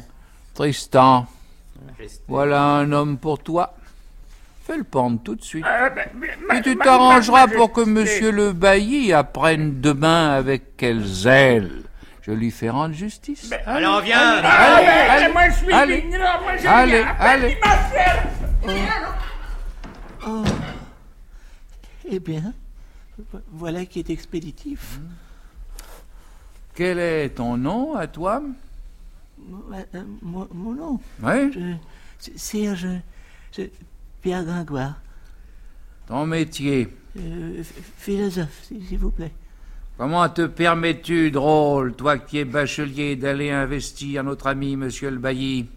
Tristan, 0.54 1.28
voilà 2.28 2.62
un 2.62 2.92
homme 2.92 3.18
pour 3.18 3.40
toi. 3.42 3.74
Fais 4.68 4.76
le 4.76 4.84
pendre 4.84 5.18
tout 5.24 5.36
de 5.36 5.42
suite. 5.42 5.64
Ma- 5.64 6.58
Et 6.58 6.62
tu 6.62 6.76
t'arrangeras 6.76 7.48
pour 7.48 7.72
que 7.72 7.80
monsieur 7.80 8.34
le 8.34 8.52
bailli 8.52 9.14
apprenne 9.14 9.80
demain 9.80 10.32
avec 10.32 10.76
quel 10.76 11.06
zèle 11.06 11.84
je 12.22 12.32
lui 12.32 12.52
fais 12.52 12.70
rendre 12.70 12.94
justice. 12.94 13.50
Allez, 13.66 13.88
on 13.88 14.02
vient. 14.02 14.42
Ah, 14.44 14.76
Allez, 14.76 14.86
ben, 14.86 15.10
allez, 15.10 15.32
moi 15.34 15.50
je 15.52 15.56
suis 15.64 15.72
allez. 15.72 16.04
moi 16.04 16.58
j'ai 16.58 16.68
Allez, 16.68 17.06
allez. 17.18 17.58
Ma 17.64 17.90
serpe. 17.90 18.28
Oh. 20.28 20.44
Eh 22.12 22.20
bien, 22.20 22.54
voilà 23.54 23.86
qui 23.86 24.00
est 24.00 24.10
expéditif. 24.10 25.00
Quel 26.76 27.00
est 27.00 27.30
ton 27.30 27.58
nom 27.58 27.96
à 27.96 28.08
toi? 28.08 28.42
Euh, 29.74 30.04
Mon, 30.22 30.48
mon 30.54 30.74
nom? 30.74 31.00
Oui. 31.22 31.52
Je- 31.54 32.32
Sire, 32.36 32.76
je, 32.76 33.64
Pierre 34.22 34.46
Gringoire. 34.46 34.96
Ton 36.08 36.26
métier? 36.26 36.88
Euh, 37.20 37.56
ph- 37.56 37.66
philosophe, 37.98 38.64
s'il 38.64 38.98
vous 38.98 39.12
plaît. 39.12 39.32
Comment 39.98 40.28
te 40.30 40.44
permets-tu, 40.48 41.30
drôle, 41.32 41.94
toi 41.94 42.18
qui 42.18 42.40
es 42.40 42.46
bachelier, 42.46 43.16
d'aller 43.16 43.52
investir 43.52 44.24
notre 44.24 44.48
ami 44.48 44.76
monsieur 44.76 45.12
le 45.12 45.18
bailli? 45.18 45.68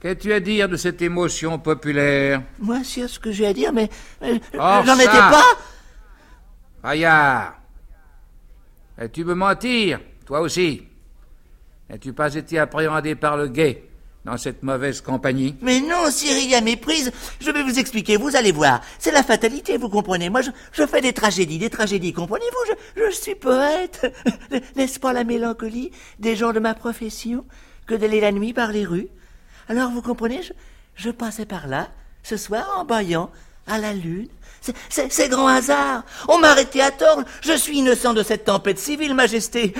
Qu'as-tu 0.00 0.32
à 0.32 0.40
dire 0.40 0.68
de 0.68 0.76
cette 0.76 1.02
émotion 1.02 1.58
populaire? 1.58 2.42
Moi, 2.58 2.80
c'est 2.82 3.06
ce 3.06 3.18
que 3.20 3.30
j'ai 3.30 3.46
à 3.46 3.52
dire, 3.52 3.72
mais 3.72 3.88
euh, 4.22 4.38
Or 4.58 4.84
j'en 4.86 4.94
étais 4.98 5.06
pas. 5.06 5.44
Paillard 6.82 7.59
Tu 9.08 9.24
me 9.24 9.34
mentir, 9.34 10.00
toi 10.26 10.40
aussi 10.40 10.82
N'as-tu 11.88 12.12
pas 12.12 12.34
été 12.34 12.58
appréhendé 12.58 13.16
par 13.16 13.36
le 13.36 13.48
guet 13.48 13.84
dans 14.24 14.36
cette 14.36 14.62
mauvaise 14.62 15.00
compagnie? 15.00 15.56
Mais 15.60 15.80
non, 15.80 16.08
Cyril, 16.10 16.54
à 16.54 16.60
méprise. 16.60 17.10
Je 17.40 17.50
vais 17.50 17.64
vous 17.64 17.80
expliquer, 17.80 18.16
vous 18.16 18.36
allez 18.36 18.52
voir. 18.52 18.80
C'est 19.00 19.10
la 19.10 19.24
fatalité, 19.24 19.76
vous 19.76 19.88
comprenez. 19.88 20.30
Moi, 20.30 20.42
je, 20.42 20.86
fais 20.86 21.00
des 21.00 21.12
tragédies, 21.12 21.58
des 21.58 21.70
tragédies, 21.70 22.12
comprenez-vous? 22.12 22.74
Je, 22.96 23.06
je 23.06 23.10
suis 23.10 23.34
poète. 23.34 24.14
N'est-ce 24.76 25.00
pas 25.00 25.12
la 25.12 25.24
mélancolie 25.24 25.90
des 26.20 26.36
gens 26.36 26.52
de 26.52 26.60
ma 26.60 26.74
profession 26.74 27.44
que 27.86 27.94
d'aller 27.96 28.20
la 28.20 28.30
nuit 28.30 28.52
par 28.52 28.70
les 28.70 28.84
rues? 28.84 29.08
Alors, 29.68 29.90
vous 29.90 30.02
comprenez, 30.02 30.42
je, 30.42 30.52
je 30.94 31.10
passais 31.10 31.46
par 31.46 31.66
là, 31.66 31.88
ce 32.22 32.36
soir, 32.36 32.72
en 32.76 32.84
baillant, 32.84 33.32
à 33.66 33.78
la 33.78 33.94
lune. 33.94 34.28
C'est- 34.88 35.28
grand 35.28 35.46
hasard. 35.46 36.02
On 36.28 36.38
m'a 36.38 36.48
arrêté 36.50 36.80
à 36.82 36.90
tort. 36.90 37.22
Je 37.40 37.52
suis 37.52 37.78
innocent 37.78 38.12
de 38.14 38.22
cette 38.22 38.44
tempête 38.44 38.78
civile, 38.78 39.14
Majesté. 39.14 39.74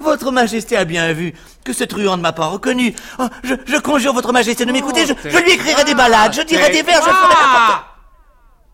Votre 0.00 0.30
Majesté 0.32 0.76
a 0.76 0.84
bien 0.84 1.12
vu 1.12 1.32
que 1.64 1.72
ce 1.72 1.84
truand 1.84 2.16
ne 2.16 2.22
m'a 2.22 2.32
pas 2.32 2.46
reconnu. 2.46 2.94
Oh, 3.18 3.26
je, 3.44 3.54
je 3.66 3.76
conjure 3.78 4.12
Votre 4.12 4.32
Majesté 4.32 4.64
de 4.64 4.72
m'écouter. 4.72 5.06
Je, 5.06 5.14
je 5.28 5.38
lui 5.38 5.52
écrirai 5.52 5.84
des 5.84 5.94
ballades, 5.94 6.32
je 6.32 6.42
dirai 6.42 6.70
des 6.70 6.82
vers, 6.82 7.00
je 7.02 7.08
ferai 7.08 7.28
n'importe 7.34 7.84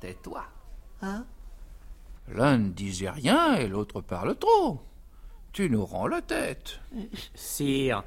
Tais-toi. 0.00 0.42
Hein? 1.02 1.24
L'un 2.34 2.58
ne 2.58 2.68
disait 2.70 3.10
rien 3.10 3.54
et 3.56 3.66
l'autre 3.68 4.00
parle 4.00 4.34
trop. 4.36 4.80
Tu 5.52 5.68
nous 5.68 5.84
rends 5.84 6.06
la 6.06 6.22
tête. 6.22 6.80
Sire, 7.34 8.04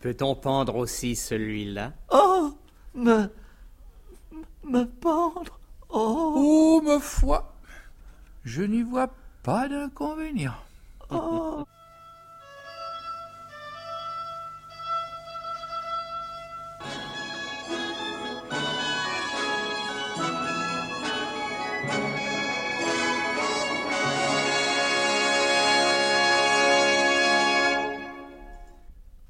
peut-on 0.00 0.34
pendre 0.34 0.76
aussi 0.76 1.14
celui-là? 1.14 1.92
Oh, 2.10 2.56
me, 2.94 3.28
me 4.64 4.84
pendre. 4.84 5.58
Oh, 5.96 6.32
Oh, 6.36 6.80
ma 6.82 6.98
foi, 6.98 7.54
je 8.44 8.62
n'y 8.62 8.82
vois 8.82 9.08
pas 9.44 9.68
d'inconvénient. 9.68 10.56
oh. 11.10 11.64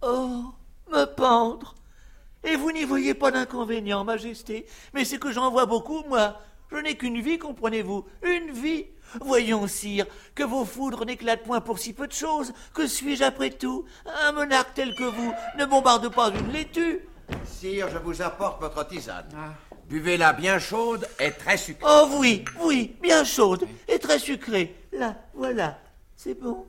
Oh, 0.02 0.52
me 0.90 1.04
pendre. 1.06 1.74
Et 2.44 2.56
vous 2.56 2.72
n'y 2.72 2.84
voyez 2.84 3.14
pas 3.14 3.30
d'inconvénient, 3.30 4.04
Majesté. 4.04 4.66
Mais 4.92 5.04
c'est 5.04 5.18
que 5.18 5.32
j'en 5.32 5.50
vois 5.50 5.66
beaucoup, 5.66 6.02
moi. 6.08 6.40
Je 6.70 6.76
n'ai 6.76 6.96
qu'une 6.96 7.20
vie, 7.20 7.38
comprenez-vous 7.38 8.04
Une 8.22 8.50
vie. 8.50 8.86
Voyons, 9.20 9.66
sire, 9.66 10.06
que 10.34 10.42
vos 10.42 10.64
foudres 10.64 11.04
n'éclatent 11.06 11.44
point 11.44 11.60
pour 11.60 11.78
si 11.78 11.92
peu 11.92 12.06
de 12.06 12.12
choses. 12.12 12.52
Que 12.72 12.86
suis-je 12.86 13.22
après 13.22 13.50
tout? 13.50 13.84
Un 14.22 14.32
monarque 14.32 14.74
tel 14.74 14.94
que 14.94 15.04
vous 15.04 15.32
ne 15.58 15.64
bombarde 15.66 16.08
pas 16.12 16.30
une 16.30 16.50
laitue. 16.50 17.00
Sire, 17.44 17.88
je 17.90 17.98
vous 17.98 18.22
apporte 18.22 18.60
votre 18.60 18.86
tisane. 18.86 19.28
Buvez-la 19.88 20.32
bien 20.32 20.58
chaude 20.58 21.06
et 21.20 21.30
très 21.30 21.56
sucrée. 21.56 21.84
Oh 21.86 22.08
oui, 22.18 22.44
oui, 22.60 22.96
bien 23.02 23.22
chaude 23.24 23.66
et 23.86 23.98
très 23.98 24.18
sucrée. 24.18 24.74
Là, 24.92 25.16
voilà, 25.34 25.78
c'est 26.16 26.34
bon. 26.34 26.66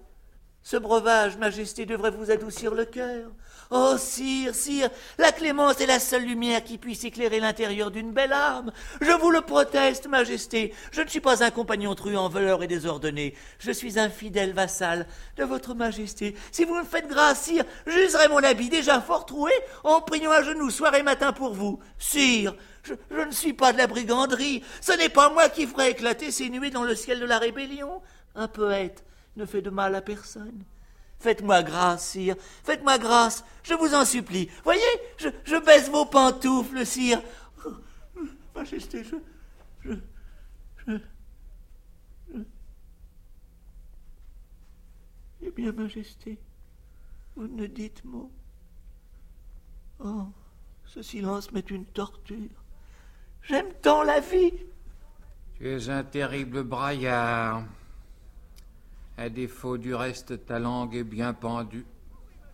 Ce 0.65 0.77
breuvage, 0.77 1.37
Majesté, 1.37 1.85
devrait 1.85 2.09
vous 2.09 2.31
adoucir 2.31 2.73
le 2.73 2.85
cœur. 2.85 3.29
Oh, 3.69 3.97
sire, 3.99 4.55
sire, 4.55 4.89
la 5.19 5.31
clémence 5.31 5.79
est 5.79 5.85
la 5.85 5.99
seule 5.99 6.25
lumière 6.25 6.63
qui 6.63 6.79
puisse 6.79 7.03
éclairer 7.03 7.39
l'intérieur 7.39 7.91
d'une 7.91 8.11
belle 8.11 8.33
âme. 8.33 8.71
Je 8.99 9.11
vous 9.11 9.29
le 9.29 9.41
proteste, 9.41 10.07
Majesté. 10.07 10.73
Je 10.91 11.03
ne 11.03 11.07
suis 11.07 11.19
pas 11.19 11.43
un 11.43 11.51
compagnon 11.51 11.93
truand, 11.93 12.29
voleur 12.29 12.63
et 12.63 12.67
désordonné. 12.67 13.35
Je 13.59 13.69
suis 13.69 13.99
un 13.99 14.09
fidèle 14.09 14.53
vassal 14.53 15.05
de 15.37 15.43
votre 15.43 15.75
Majesté. 15.75 16.35
Si 16.51 16.65
vous 16.65 16.73
me 16.73 16.83
faites 16.83 17.07
grâce, 17.07 17.41
sire, 17.41 17.63
j'userai 17.85 18.27
mon 18.27 18.43
habit 18.43 18.69
déjà 18.69 18.99
fort 19.01 19.27
troué 19.27 19.51
en 19.83 20.01
priant 20.01 20.31
à 20.31 20.41
genoux 20.41 20.71
soir 20.71 20.95
et 20.95 21.03
matin 21.03 21.31
pour 21.31 21.53
vous. 21.53 21.79
Sire, 21.99 22.55
je, 22.81 22.93
ne 23.23 23.31
suis 23.31 23.53
pas 23.53 23.71
de 23.71 23.77
la 23.77 23.85
briganderie. 23.85 24.63
Ce 24.81 24.93
n'est 24.93 25.09
pas 25.09 25.29
moi 25.29 25.47
qui 25.47 25.67
ferai 25.67 25.91
éclater 25.91 26.31
ces 26.31 26.49
nuées 26.49 26.71
dans 26.71 26.83
le 26.83 26.95
ciel 26.95 27.19
de 27.19 27.25
la 27.25 27.37
rébellion. 27.37 28.01
Un 28.33 28.47
poète 28.47 29.03
ne 29.35 29.45
fait 29.45 29.61
de 29.61 29.69
mal 29.69 29.95
à 29.95 30.01
personne. 30.01 30.63
Faites-moi 31.19 31.63
grâce, 31.63 32.09
sire. 32.09 32.35
Faites-moi 32.63 32.97
grâce. 32.97 33.43
Je 33.63 33.73
vous 33.73 33.93
en 33.95 34.05
supplie. 34.05 34.49
Voyez, 34.63 34.81
je, 35.17 35.29
je 35.43 35.55
baisse 35.55 35.89
vos 35.89 36.05
pantoufles, 36.05 36.85
sire. 36.85 37.21
Oh, 37.65 37.71
Majesté, 38.55 39.03
je. 39.03 39.15
Je. 39.83 39.93
Je. 40.87 40.97
je- 42.33 42.39
Eh 45.41 45.51
bien, 45.51 45.71
Majesté, 45.71 46.39
vous 47.35 47.47
ne 47.47 47.65
dites 47.67 48.03
mot. 48.05 48.31
Oh, 49.99 50.27
ce 50.85 51.01
silence 51.01 51.51
m'est 51.51 51.69
une 51.71 51.85
torture. 51.85 52.63
J'aime 53.43 53.71
tant 53.81 54.03
la 54.03 54.19
vie. 54.19 54.53
Tu 55.55 55.67
es 55.69 55.89
un 55.89 56.03
terrible 56.03 56.63
braillard. 56.63 57.63
À 59.17 59.29
défaut 59.29 59.77
du 59.77 59.95
reste, 59.95 60.45
ta 60.45 60.59
langue 60.59 60.95
est 60.95 61.03
bien 61.03 61.33
pendue. 61.33 61.85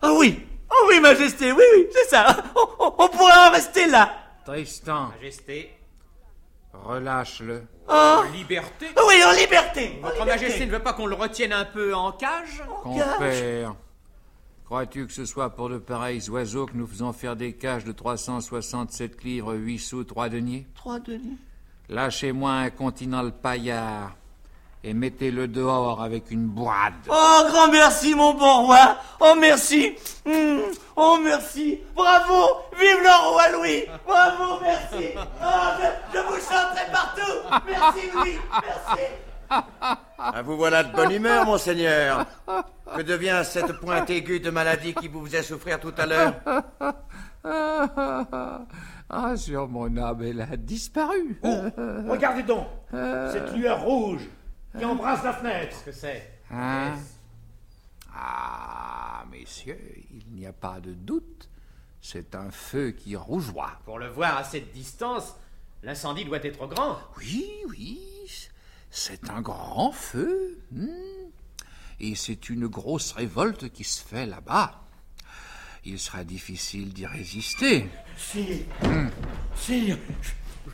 Ah 0.00 0.12
oui, 0.18 0.40
oh 0.70 0.86
oui, 0.88 1.00
Majesté, 1.00 1.52
oui, 1.52 1.62
oui, 1.76 1.86
c'est 1.92 2.08
ça. 2.10 2.36
On, 2.56 2.84
on- 2.86 2.94
on 2.98 3.08
pourrait 3.08 3.48
en 3.48 3.50
rester 3.50 3.86
là. 3.86 4.12
Tristan, 4.44 5.08
Majesté. 5.16 5.72
relâche-le. 6.72 7.62
Oh, 7.88 7.92
En 7.92 8.22
liberté 8.32 8.86
oui, 9.08 9.14
en 9.24 9.32
liberté. 9.32 9.98
en 9.98 10.06
Votre 10.06 10.20
liberté. 10.20 10.44
Majesté 10.44 10.66
ne 10.66 10.70
veut 10.70 10.82
pas 10.82 10.92
qu'on 10.92 11.06
le 11.06 11.14
retienne 11.14 11.52
un 11.52 11.64
peu 11.64 11.94
en 11.94 12.12
cage? 12.12 12.62
Compère, 12.82 13.74
crois-tu 14.64 15.06
que 15.06 15.12
ce 15.12 15.24
soit 15.24 15.50
pour 15.50 15.68
de 15.68 15.78
pareils 15.78 16.28
oiseaux 16.30 16.66
que 16.66 16.76
nous 16.76 16.86
faisons 16.86 17.12
faire 17.12 17.36
des 17.36 17.52
cages 17.54 17.84
de 17.84 17.92
367 17.92 19.22
livres, 19.24 19.54
8 19.54 19.78
sous, 19.78 20.04
3 20.04 20.28
deniers? 20.28 20.66
Trois 20.74 21.00
Denis. 21.00 21.38
Lâchez-moi 21.88 22.52
un 22.52 22.70
continent 22.70 23.28
paillard 23.30 24.16
et 24.84 24.94
mettez-le 24.94 25.46
dehors 25.48 26.02
avec 26.02 26.30
une 26.30 26.46
boide. 26.46 26.94
Oh, 27.08 27.42
grand 27.48 27.68
merci, 27.70 28.14
mon 28.14 28.34
bon 28.34 28.66
roi. 28.66 28.96
Oh, 29.20 29.34
merci. 29.38 29.94
Hmm, 30.26 30.58
Oh, 30.96 31.18
merci. 31.22 31.80
Bravo. 31.94 32.56
Vive 32.78 32.98
le 33.02 33.30
roi 33.30 33.48
Louis. 33.52 33.84
Bravo, 34.06 34.60
merci. 34.62 35.08
Oh, 35.16 35.46
je, 35.80 36.18
je 36.18 36.22
vous 36.22 36.34
chanterai 36.34 36.90
partout. 36.92 37.62
Merci, 37.66 38.00
Louis. 38.14 38.38
Merci. 38.52 39.02
Ah, 40.18 40.42
vous 40.44 40.56
voilà 40.56 40.82
de 40.84 40.92
bonne 40.94 41.12
humeur, 41.12 41.44
monseigneur. 41.46 42.26
Que 42.94 43.02
devient 43.02 43.40
cette 43.44 43.72
pointe 43.80 44.08
aiguë 44.10 44.40
de 44.40 44.50
maladie 44.50 44.94
qui 44.94 45.08
vous 45.08 45.24
faisait 45.26 45.42
souffrir 45.42 45.78
tout 45.80 45.94
à 45.96 46.06
l'heure? 46.06 46.34
Ah, 49.14 49.36
sur 49.36 49.68
mon 49.68 49.94
âme, 49.98 50.22
elle 50.22 50.40
a 50.40 50.56
disparu. 50.56 51.38
Regardez 52.08 52.42
donc 52.44 52.66
cette 53.32 53.54
lueur 53.54 53.82
rouge 53.82 54.22
qui 54.78 54.84
embrasse 54.84 55.22
la 55.22 55.32
fenêtre. 55.32 55.70
Qu'est-ce 55.70 55.84
que 55.84 55.92
c'est 55.92 56.30
Hein 56.50 56.94
Ah, 58.14 59.24
messieurs, 59.30 59.78
il 60.10 60.34
n'y 60.34 60.46
a 60.46 60.52
pas 60.52 60.80
de 60.80 60.92
doute. 60.92 61.48
C'est 62.00 62.34
un 62.34 62.50
feu 62.50 62.90
qui 62.90 63.14
rougeoie. 63.16 63.78
Pour 63.84 63.98
le 63.98 64.08
voir 64.08 64.36
à 64.36 64.44
cette 64.44 64.72
distance, 64.72 65.34
l'incendie 65.82 66.24
doit 66.24 66.44
être 66.44 66.66
grand. 66.66 66.98
Oui, 67.18 67.46
oui, 67.68 68.00
c'est 68.90 69.30
un 69.30 69.40
grand 69.40 69.92
feu. 69.92 70.58
hmm. 70.72 70.88
Et 72.00 72.16
c'est 72.16 72.50
une 72.50 72.66
grosse 72.66 73.12
révolte 73.12 73.70
qui 73.70 73.84
se 73.84 74.02
fait 74.04 74.26
là-bas. 74.26 74.80
Il 75.84 75.98
sera 75.98 76.24
difficile 76.24 76.92
d'y 76.92 77.06
résister. 77.06 77.88
Je, 78.34 79.94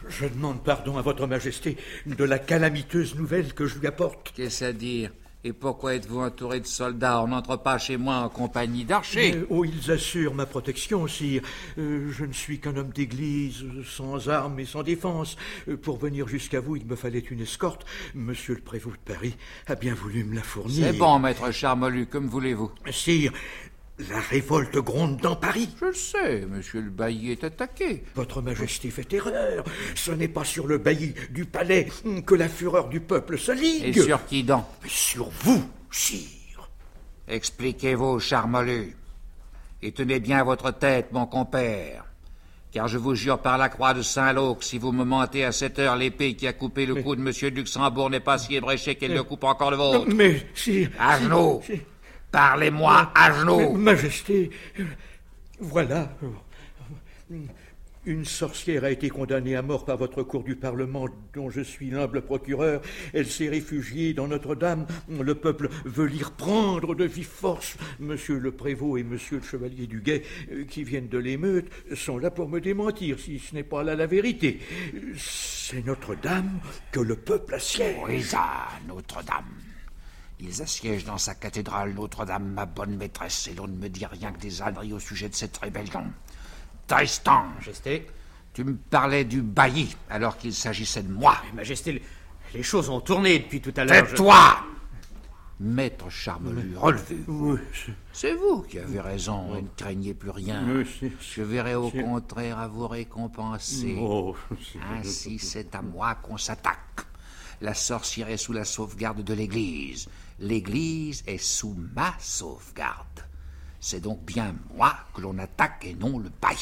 je 0.08 0.26
demande 0.26 0.62
pardon 0.62 0.96
à 0.96 1.02
votre 1.02 1.26
majesté 1.26 1.76
de 2.06 2.24
la 2.24 2.38
calamiteuse 2.38 3.16
nouvelle 3.16 3.54
que 3.54 3.66
je 3.66 3.78
lui 3.78 3.86
apporte. 3.86 4.32
Qu'est-ce 4.34 4.64
à 4.64 4.72
dire 4.72 5.10
Et 5.44 5.52
pourquoi 5.52 5.94
êtes-vous 5.94 6.20
entouré 6.20 6.60
de 6.60 6.66
soldats 6.66 7.22
On 7.22 7.28
n'entre 7.28 7.56
pas 7.56 7.78
chez 7.78 7.96
moi 7.96 8.16
en 8.16 8.28
compagnie 8.28 8.84
d'archers. 8.84 9.34
Euh, 9.34 9.46
oh, 9.50 9.64
ils 9.64 9.90
assurent 9.90 10.34
ma 10.34 10.46
protection, 10.46 11.06
sire. 11.06 11.42
Euh, 11.78 12.10
je 12.10 12.24
ne 12.24 12.32
suis 12.32 12.60
qu'un 12.60 12.76
homme 12.76 12.90
d'église, 12.90 13.64
sans 13.84 14.28
armes 14.28 14.58
et 14.60 14.64
sans 14.66 14.82
défense. 14.82 15.36
Euh, 15.68 15.76
pour 15.76 15.98
venir 15.98 16.28
jusqu'à 16.28 16.60
vous, 16.60 16.76
il 16.76 16.86
me 16.86 16.96
fallait 16.96 17.18
une 17.18 17.40
escorte. 17.40 17.84
Monsieur 18.14 18.54
le 18.54 18.60
prévôt 18.60 18.90
de 18.90 19.12
Paris 19.12 19.36
a 19.66 19.74
bien 19.74 19.94
voulu 19.94 20.24
me 20.24 20.34
la 20.34 20.42
fournir. 20.42 20.86
C'est 20.86 20.98
bon, 20.98 21.18
maître 21.18 21.50
Charmolu, 21.52 22.06
comme 22.06 22.26
voulez-vous. 22.26 22.70
Sire, 22.90 23.32
la 24.10 24.20
révolte 24.20 24.76
gronde 24.78 25.16
dans 25.18 25.36
Paris. 25.36 25.68
Je 25.80 25.86
le 25.86 25.94
sais, 25.94 26.46
monsieur 26.48 26.80
le 26.80 26.90
bailli 26.90 27.32
est 27.32 27.44
attaqué. 27.44 28.04
Votre 28.14 28.40
Majesté 28.42 28.90
fait 28.90 29.12
erreur. 29.12 29.64
Ce 29.94 30.10
n'est 30.12 30.28
pas 30.28 30.44
sur 30.44 30.66
le 30.66 30.78
bailli 30.78 31.14
du 31.30 31.44
palais 31.44 31.88
que 32.26 32.34
la 32.34 32.48
fureur 32.48 32.88
du 32.88 33.00
peuple 33.00 33.38
se 33.38 33.52
ligue. 33.52 33.84
Et 33.96 34.00
sur 34.00 34.24
qui 34.26 34.42
donc? 34.44 34.64
Mais 34.82 34.88
sur 34.88 35.28
vous, 35.40 35.62
sire. 35.90 36.68
Expliquez-vous, 37.26 38.20
Charmolu. 38.20 38.96
Et 39.82 39.92
tenez 39.92 40.20
bien 40.20 40.42
votre 40.44 40.70
tête, 40.70 41.12
mon 41.12 41.26
compère. 41.26 42.04
Car 42.70 42.86
je 42.86 42.98
vous 42.98 43.14
jure 43.14 43.38
par 43.38 43.56
la 43.58 43.68
croix 43.68 43.94
de 43.94 44.02
Saint-Lô 44.02 44.54
que 44.54 44.64
si 44.64 44.78
vous 44.78 44.92
me 44.92 45.04
mentez 45.04 45.44
à 45.44 45.52
cette 45.52 45.78
heure, 45.78 45.96
l'épée 45.96 46.34
qui 46.34 46.46
a 46.46 46.52
coupé 46.52 46.84
le 46.84 46.96
cou 46.96 47.16
de 47.16 47.20
monsieur 47.20 47.50
de 47.50 47.56
Luxembourg 47.56 48.10
n'est 48.10 48.20
pas 48.20 48.36
si 48.38 48.54
ébréchée 48.54 48.94
qu'elle 48.94 49.14
ne 49.14 49.22
coupe 49.22 49.44
encore 49.44 49.70
le 49.70 49.76
vôtre. 49.78 50.06
Mais, 50.14 50.46
sire... 50.54 50.90
À 50.98 51.18
genoux 51.18 51.62
sire- 51.64 51.80
Parlez-moi 52.30 53.10
à 53.14 53.32
genoux 53.32 53.72
Majesté, 53.72 54.50
voilà. 55.60 56.10
Une 58.06 58.24
sorcière 58.24 58.84
a 58.84 58.90
été 58.90 59.10
condamnée 59.10 59.54
à 59.54 59.60
mort 59.60 59.84
par 59.84 59.98
votre 59.98 60.22
cour 60.22 60.42
du 60.42 60.56
Parlement, 60.56 61.08
dont 61.34 61.50
je 61.50 61.60
suis 61.60 61.90
l'humble 61.90 62.22
procureur. 62.22 62.80
Elle 63.12 63.26
s'est 63.26 63.48
réfugiée 63.48 64.14
dans 64.14 64.28
Notre-Dame. 64.28 64.86
Le 65.08 65.34
peuple 65.34 65.68
veut 65.84 66.06
l'y 66.06 66.22
reprendre 66.22 66.94
de 66.94 67.04
vive 67.04 67.28
force. 67.28 67.76
Monsieur 67.98 68.38
le 68.38 68.52
prévôt 68.52 68.96
et 68.96 69.02
monsieur 69.02 69.38
le 69.38 69.42
chevalier 69.42 69.86
du 69.86 70.00
Guet, 70.00 70.22
euh, 70.52 70.64
qui 70.64 70.84
viennent 70.84 71.08
de 71.08 71.18
l'émeute, 71.18 71.68
sont 71.94 72.16
là 72.16 72.30
pour 72.30 72.48
me 72.48 72.60
démentir, 72.60 73.18
si 73.18 73.38
ce 73.38 73.54
n'est 73.54 73.62
pas 73.62 73.82
là 73.82 73.94
la 73.94 74.06
vérité. 74.06 74.60
C'est 75.16 75.84
Notre-Dame 75.84 76.60
que 76.92 77.00
le 77.00 77.16
peuple 77.16 77.56
assiège. 77.56 77.96
Oui, 78.06 78.22
ça, 78.22 78.68
Notre-Dame. 78.86 79.44
Ils 80.40 80.62
assiègent 80.62 81.04
dans 81.04 81.18
sa 81.18 81.34
cathédrale 81.34 81.94
Notre-Dame, 81.94 82.52
ma 82.52 82.64
bonne 82.66 82.96
maîtresse, 82.96 83.48
et 83.48 83.54
l'on 83.54 83.66
ne 83.66 83.76
me 83.76 83.88
dit 83.88 84.06
rien 84.06 84.30
que 84.32 84.38
des 84.38 84.62
âneries 84.62 84.92
au 84.92 85.00
sujet 85.00 85.28
de 85.28 85.34
cette 85.34 85.56
rébellion. 85.58 86.04
Tristan, 86.86 87.46
Majesté. 87.56 88.06
tu 88.54 88.64
me 88.64 88.74
parlais 88.76 89.24
du 89.24 89.42
bailli 89.42 89.94
alors 90.08 90.36
qu'il 90.38 90.54
s'agissait 90.54 91.02
de 91.02 91.12
moi. 91.12 91.36
Majesté, 91.54 92.00
les 92.54 92.62
choses 92.62 92.88
ont 92.88 93.00
tourné 93.00 93.40
depuis 93.40 93.60
tout 93.60 93.74
à 93.76 93.84
l'heure. 93.84 94.04
je- 94.06 94.10
Tais-toi 94.10 94.58
Maître 95.60 96.08
Charmelu, 96.08 96.76
relevez 96.76 97.18
Oui, 97.26 97.58
C'est 98.12 98.34
vous 98.34 98.62
qui 98.62 98.78
avez 98.78 99.00
raison, 99.00 99.56
et 99.56 99.62
ne 99.62 99.68
craignez 99.76 100.14
plus 100.14 100.30
rien. 100.30 100.64
Oui, 100.68 100.86
c'est- 101.00 101.10
Je 101.20 101.42
verrai 101.42 101.74
au 101.74 101.90
c'est- 101.90 102.00
contraire 102.00 102.60
à 102.60 102.68
vous 102.68 102.86
récompenser. 102.86 103.96
Oh, 104.00 104.36
c'est- 104.56 104.78
Ainsi, 105.00 105.38
c'est 105.40 105.74
à 105.74 105.82
moi 105.82 106.14
qu'on 106.14 106.38
s'attaque. 106.38 106.78
La 107.60 107.74
sorcière 107.74 108.28
est 108.28 108.36
sous 108.36 108.52
la 108.52 108.64
sauvegarde 108.64 109.24
de 109.24 109.34
l'Église. 109.34 110.08
L'Église 110.40 111.24
est 111.26 111.38
sous 111.38 111.76
ma 111.94 112.14
sauvegarde. 112.18 113.24
C'est 113.80 114.00
donc 114.00 114.22
bien 114.24 114.54
moi 114.74 114.94
que 115.14 115.20
l'on 115.20 115.38
attaque 115.38 115.84
et 115.84 115.94
non 115.94 116.18
le 116.18 116.30
bail. 116.40 116.56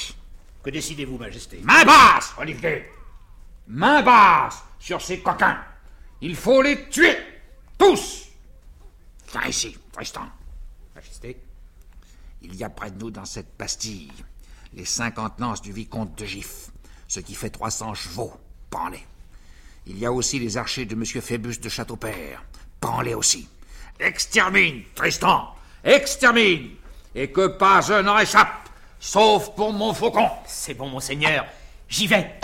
Que 0.63 0.71
décidez-vous, 0.71 1.19
Majesté? 1.19 1.61
Main 1.63 1.85
basse, 1.85 2.35
Olivier 2.39 2.87
Main 3.69 4.03
basse 4.03 4.63
sur 4.79 5.01
ces 5.01 5.21
coquins 5.21 5.59
Il 6.21 6.37
faut 6.37 6.63
les 6.63 6.89
tuer 6.89 7.17
Tous 7.79 8.25
Viens 9.33 9.47
ici, 9.47 9.77
Tristan. 9.93 10.29
Majesté? 10.95 11.41
Il 12.43 12.55
y 12.55 12.65
a 12.65 12.71
près 12.71 12.91
de 12.91 12.99
nous 12.99 13.11
dans 13.11 13.25
cette 13.25 13.53
pastille 13.57 14.13
les 14.77 14.85
cinquante 14.85 15.41
lances 15.41 15.63
du 15.63 15.73
vicomte 15.73 16.17
de 16.19 16.27
Gif, 16.27 16.71
ce 17.09 17.21
qui 17.21 17.35
fait 17.35 17.51
300 17.51 17.95
chevaux. 17.95 18.33
Prends-les. 18.71 19.03
Il 19.87 19.99
y 19.99 20.07
a 20.07 20.13
aussi 20.13 20.39
les 20.39 20.57
archers 20.57 20.85
de 20.85 20.95
Monsieur 20.95 21.21
Phébus 21.21 21.59
de 21.59 21.69
Châteaupère. 21.69 22.45
Prends-les 22.81 23.15
aussi. 23.15 23.49
Extermine, 24.01 24.83
Tristan 24.95 25.55
Extermine 25.83 26.71
Et 27.15 27.31
que 27.31 27.47
pas 27.47 27.93
un 27.93 28.03
n'en 28.03 28.19
échappe, 28.19 28.69
sauf 29.01 29.55
pour 29.55 29.73
mon 29.73 29.95
faucon 29.95 30.29
C'est 30.47 30.75
bon, 30.75 30.89
monseigneur. 30.89 31.47
J'y 31.89 32.07
vais. 32.07 32.39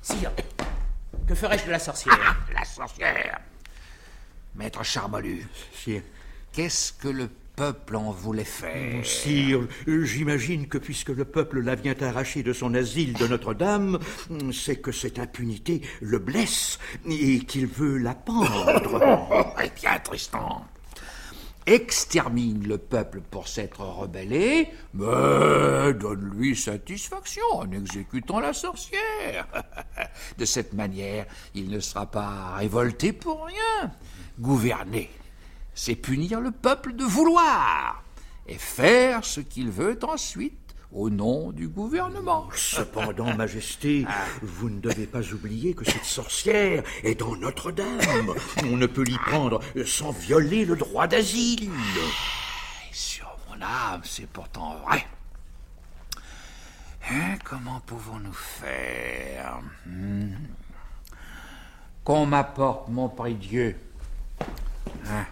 Sire, 0.00 0.30
que 1.26 1.34
ferais-je 1.34 1.66
de 1.66 1.70
la 1.70 1.78
sorcière? 1.78 2.36
La 2.54 2.64
sorcière 2.64 3.40
Maître 4.54 4.82
Charmelu, 4.82 5.46
qu'est-ce 6.52 6.92
que 6.92 7.08
le 7.08 7.30
peuple 7.58 7.96
en 7.96 8.12
voulait 8.12 8.44
faire 8.44 9.04
Sire, 9.04 9.66
j'imagine 9.84 10.68
que 10.68 10.78
puisque 10.78 11.08
le 11.08 11.24
peuple 11.24 11.60
la 11.60 11.74
vient 11.74 11.96
arracher 12.00 12.44
de 12.44 12.52
son 12.52 12.72
asile 12.72 13.14
de 13.14 13.26
Notre-Dame, 13.26 13.98
c'est 14.52 14.76
que 14.76 14.92
cette 14.92 15.18
impunité 15.18 15.82
le 16.00 16.20
blesse 16.20 16.78
et 17.10 17.40
qu'il 17.40 17.66
veut 17.66 17.98
la 17.98 18.14
pendre. 18.14 19.56
Eh 19.64 19.70
bien, 19.80 19.98
Tristan, 19.98 20.64
extermine 21.66 22.66
le 22.68 22.78
peuple 22.78 23.20
pour 23.28 23.48
s'être 23.48 23.80
rebellé, 23.80 24.68
mais 24.94 25.92
donne-lui 25.94 26.54
satisfaction 26.54 27.42
en 27.54 27.72
exécutant 27.72 28.38
la 28.38 28.52
sorcière. 28.52 29.48
De 30.38 30.44
cette 30.44 30.74
manière, 30.74 31.26
il 31.54 31.70
ne 31.70 31.80
sera 31.80 32.06
pas 32.06 32.54
révolté 32.56 33.12
pour 33.12 33.46
rien. 33.46 33.90
Gouverner, 34.38 35.10
c'est 35.78 35.94
punir 35.94 36.40
le 36.40 36.50
peuple 36.50 36.92
de 36.94 37.04
vouloir 37.04 38.02
et 38.48 38.58
faire 38.58 39.24
ce 39.24 39.38
qu'il 39.40 39.70
veut 39.70 39.96
ensuite 40.02 40.74
au 40.90 41.08
nom 41.08 41.52
du 41.52 41.68
gouvernement. 41.68 42.48
Cependant, 42.52 43.32
Majesté, 43.36 44.04
vous 44.42 44.70
ne 44.70 44.80
devez 44.80 45.06
pas 45.06 45.22
oublier 45.32 45.74
que 45.74 45.84
cette 45.84 46.04
sorcière 46.04 46.82
est 47.04 47.14
dans 47.14 47.36
Notre-Dame. 47.36 48.34
On 48.64 48.76
ne 48.76 48.86
peut 48.86 49.04
l'y 49.04 49.18
prendre 49.18 49.60
sans 49.86 50.10
violer 50.10 50.64
le 50.64 50.74
droit 50.74 51.06
d'asile. 51.06 51.70
Sur 52.90 53.28
mon 53.48 53.62
âme, 53.62 54.00
c'est 54.02 54.28
pourtant 54.28 54.78
vrai. 54.84 55.06
Hein, 57.08 57.36
comment 57.44 57.80
pouvons-nous 57.86 58.32
faire? 58.32 59.60
Hmm. 59.86 60.32
Qu'on 62.02 62.26
m'apporte 62.26 62.88
mon 62.88 63.08
prie-dieu. 63.08 63.76
Hein? 65.06 65.24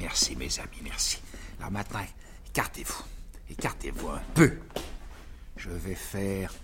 Merci, 0.00 0.34
mes 0.34 0.58
amis, 0.58 0.80
merci. 0.82 1.20
Alors 1.58 1.70
maintenant, 1.70 2.04
écartez-vous. 2.46 3.04
Écartez-vous 3.50 4.08
un 4.08 4.22
peu. 4.34 4.58
Je 5.58 5.68
vais 5.68 5.94
faire 5.94 6.54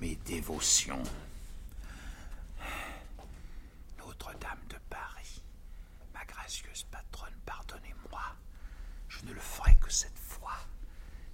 mes 0.00 0.16
dévotions. 0.16 1.02
Notre-Dame 3.98 4.58
de 4.68 4.76
Paris, 4.90 5.42
ma 6.12 6.24
gracieuse 6.24 6.84
patronne, 6.90 7.38
pardonnez-moi. 7.46 8.22
Je 9.08 9.24
ne 9.26 9.32
le 9.32 9.40
ferai 9.40 9.76
que 9.76 9.90
cette 9.90 10.18
fois. 10.18 10.58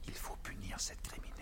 Il 0.06 0.14
faut 0.14 0.36
punir 0.42 0.78
cette 0.78 1.00
criminelle. 1.00 1.34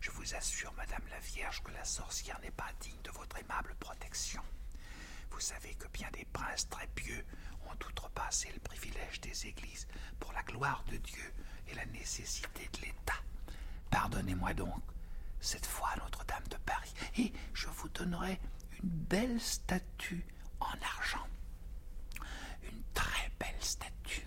Je 0.00 0.10
vous 0.10 0.34
assure, 0.34 0.74
Madame 0.74 1.02
la 1.10 1.20
Vierge, 1.20 1.62
que 1.62 1.72
la 1.72 1.84
sorcière 1.84 2.38
n'est 2.40 2.50
pas 2.50 2.70
digne 2.80 3.00
de 3.02 3.10
votre 3.12 3.38
aimable 3.38 3.74
protection. 3.80 4.42
Vous 5.30 5.40
savez 5.40 5.74
que 5.74 5.88
bien 5.88 6.08
des 6.12 6.26
princes 6.32 6.68
très 6.68 6.86
pieux 6.88 7.24
ont 7.66 7.86
outrepassé 7.86 8.50
le 8.52 8.60
privilège 8.60 9.20
des 9.20 9.46
églises 9.46 9.86
pour 10.20 10.32
la 10.32 10.42
gloire 10.42 10.84
de 10.90 10.96
Dieu 10.96 11.32
et 11.68 11.74
la 11.74 11.84
nécessité 11.86 12.68
de 12.74 12.80
l'État. 12.86 13.14
Pardonnez-moi 13.90 14.54
donc, 14.54 14.80
cette 15.40 15.66
fois 15.66 15.90
Notre-Dame 15.98 16.46
de 16.50 16.56
Paris, 16.58 16.92
et 17.18 17.32
je 17.54 17.66
vous 17.68 17.88
donnerai 17.90 18.38
une 18.82 18.88
belle 18.88 19.40
statue 19.40 20.24
en 20.60 20.72
argent. 20.96 21.26
Une 22.64 22.82
très 22.94 23.30
belle 23.38 23.54
statue. 23.60 24.26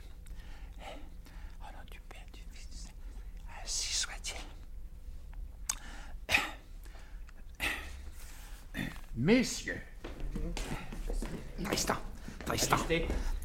Au 1.61 1.71
nom 1.71 1.83
du 1.91 1.99
Père, 2.01 2.25
du 2.33 2.41
Fils, 2.53 2.89
ainsi 3.61 3.93
soit-il. 3.93 4.41
Messieurs, 9.15 9.81
Tristan, 12.59 12.77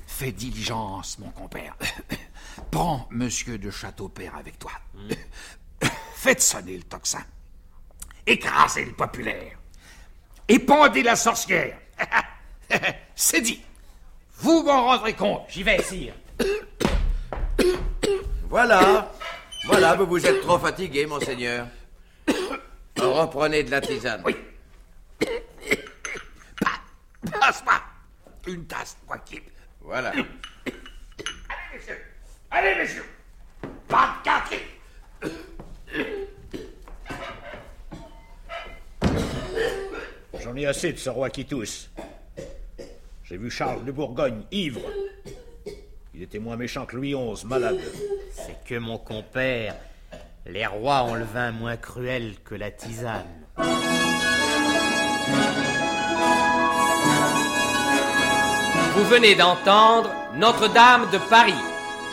fais 0.08 0.32
diligence, 0.32 1.20
mon 1.20 1.30
compère. 1.30 1.76
Prends 2.72 3.06
Monsieur 3.10 3.58
de 3.58 3.70
Châteaupère 3.70 4.34
avec 4.36 4.58
toi. 4.58 4.72
Faites 6.16 6.42
sonner 6.42 6.78
le 6.78 6.82
tocsin. 6.82 7.22
Écrasez 8.26 8.86
le 8.86 8.92
populaire. 8.92 9.56
Épandez 10.48 11.04
la 11.04 11.14
sorcière. 11.14 11.78
C'est 13.14 13.40
dit. 13.40 13.62
Vous 14.38 14.64
m'en 14.64 14.84
rendrez 14.84 15.14
compte. 15.14 15.42
J'y 15.48 15.62
vais, 15.62 15.80
sire. 15.80 16.14
Voilà. 18.48 19.12
Voilà, 19.66 19.94
vous 19.94 20.06
vous 20.06 20.26
êtes 20.26 20.40
trop 20.42 20.58
fatigué, 20.58 21.06
monseigneur. 21.06 21.68
Reprenez 22.96 23.62
de 23.62 23.70
la 23.70 23.80
tisane. 23.80 24.22
Oui. 24.24 24.34
Passe-moi 27.40 27.73
une 28.46 28.66
tasse, 28.66 28.96
quoi 29.06 29.18
qu'il. 29.18 29.42
Voilà. 29.80 30.10
Allez, 30.10 30.24
messieurs. 31.74 32.00
Allez, 32.50 32.74
messieurs. 32.76 33.04
Pas 33.88 34.16
de 34.18 34.24
quartier. 34.24 34.60
J'en 40.42 40.56
ai 40.56 40.66
assez 40.66 40.92
de 40.92 40.98
ce 40.98 41.10
roi 41.10 41.30
qui 41.30 41.46
tousse. 41.46 41.90
J'ai 43.24 43.36
vu 43.38 43.50
Charles 43.50 43.84
de 43.84 43.92
Bourgogne, 43.92 44.44
ivre. 44.50 44.82
Il 46.14 46.22
était 46.22 46.38
moins 46.38 46.56
méchant 46.56 46.86
que 46.86 46.96
Louis 46.96 47.14
XI, 47.14 47.46
malade. 47.46 47.80
C'est 48.32 48.62
que 48.64 48.78
mon 48.78 48.98
compère, 48.98 49.74
les 50.46 50.66
rois 50.66 51.02
ont 51.04 51.14
le 51.14 51.24
vin 51.24 51.50
moins 51.50 51.76
cruel 51.76 52.34
que 52.44 52.54
la 52.54 52.70
tisane. 52.70 53.24
Vous 58.94 59.04
venez 59.04 59.34
d'entendre 59.34 60.08
Notre-Dame 60.36 61.08
de 61.12 61.18
Paris, 61.18 61.52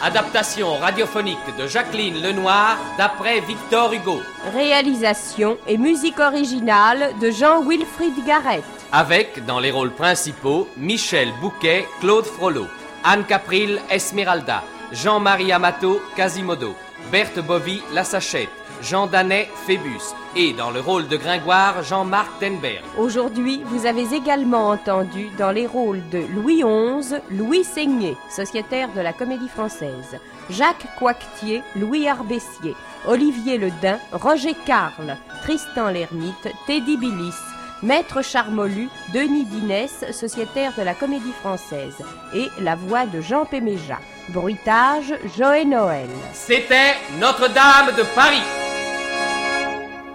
adaptation 0.02 0.78
radiophonique 0.78 1.38
de 1.60 1.68
Jacqueline 1.68 2.20
Lenoir 2.24 2.76
d'après 2.98 3.40
Victor 3.42 3.94
Hugo, 3.94 4.20
Réalisation 4.52 5.60
et 5.68 5.78
musique 5.78 6.20
originale 6.20 7.12
de 7.22 7.30
Jean-Wilfried 7.30 8.26
Garrett. 8.26 8.64
avec 8.92 9.46
dans 9.46 9.60
les 9.60 9.70
rôles 9.70 9.92
principaux 9.92 10.68
Michel 10.76 11.30
Bouquet, 11.40 11.86
Claude 12.00 12.26
Frollo, 12.26 12.66
Anne 13.04 13.26
Capril, 13.26 13.80
Esmeralda, 13.92 14.64
Jean-Marie 14.92 15.52
Amato, 15.52 16.02
Quasimodo, 16.16 16.74
Berthe 17.12 17.40
Bovy, 17.42 17.84
La 17.94 18.04
Sachette, 18.04 18.50
Jean 18.82 19.08
Danet 19.08 19.50
Phébus. 19.66 20.16
Et 20.36 20.54
dans 20.54 20.72
le 20.72 20.80
rôle 20.80 21.08
de 21.08 21.18
Gringoire, 21.18 21.84
Jean-Marc 21.84 22.40
Tenberg. 22.40 22.82
Aujourd'hui, 22.98 23.62
vous 23.66 23.86
avez 23.86 24.14
également 24.14 24.70
entendu 24.70 25.30
dans 25.38 25.52
les 25.52 25.68
rôles 25.68 26.02
de 26.10 26.20
Louis 26.34 26.64
XI, 26.64 27.16
Louis 27.30 27.64
Seigné, 27.64 28.16
sociétaire 28.30 28.90
de 28.94 29.02
la 29.02 29.14
Comédie 29.14 29.50
Française, 29.50 30.18
Jacques 30.50 30.88
Coictier, 30.98 31.62
Louis 31.76 32.08
Arbessier, 32.08 32.76
Olivier 33.08 33.58
Ledin, 33.58 34.00
Roger 34.12 34.56
Carle, 34.66 35.18
Tristan 35.44 35.90
l'Ermite, 35.90 36.50
Teddy 36.68 36.98
Billis, 36.98 37.36
Maître 37.84 38.22
Charmolu, 38.24 38.90
Denis 39.14 39.46
Dinès, 39.46 40.06
sociétaire 40.12 40.72
de 40.78 40.84
la 40.84 40.94
Comédie 40.94 41.34
Française, 41.42 41.98
et 42.34 42.50
la 42.60 42.76
voix 42.76 43.06
de 43.06 43.22
Jean 43.22 43.46
Péméja. 43.46 44.00
Bruitage, 44.30 45.16
Joël 45.36 45.68
Noël. 45.68 46.08
C'était 46.34 46.96
Notre-Dame 47.20 47.96
de 47.98 48.04
Paris. 48.16 48.71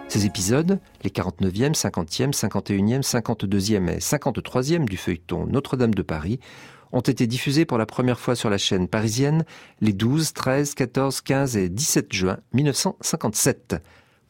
Ces 0.09 0.25
épisodes, 0.25 0.79
les 1.03 1.11
49e, 1.11 1.75
50e, 1.75 2.33
51e, 2.33 3.03
52e 3.03 3.89
et 3.89 3.99
53e 3.99 4.85
du 4.85 4.97
feuilleton 4.97 5.47
Notre-Dame 5.47 5.95
de 5.95 6.03
Paris, 6.03 6.39
ont 6.93 7.01
été 7.01 7.27
diffusés 7.27 7.65
pour 7.65 7.77
la 7.77 7.87
première 7.87 8.21
fois 8.21 8.37
sur 8.37 8.49
la 8.49 8.59
chaîne 8.59 8.89
parisienne 8.89 9.45
les 9.81 9.93
12, 9.93 10.33
13, 10.33 10.75
14, 10.75 11.21
15 11.21 11.57
et 11.57 11.69
17 11.69 12.13
juin 12.13 12.39
1957. 12.55 13.77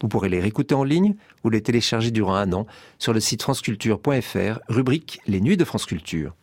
Vous 0.01 0.07
pourrez 0.07 0.29
les 0.29 0.39
réécouter 0.39 0.75
en 0.75 0.83
ligne 0.83 1.15
ou 1.43 1.49
les 1.49 1.61
télécharger 1.61 2.11
durant 2.11 2.35
un 2.35 2.51
an 2.53 2.67
sur 2.99 3.13
le 3.13 3.19
site 3.19 3.41
franceculture.fr, 3.43 4.59
rubrique 4.67 5.21
Les 5.27 5.41
Nuits 5.41 5.57
de 5.57 5.65
France 5.65 5.85
Culture. 5.85 6.35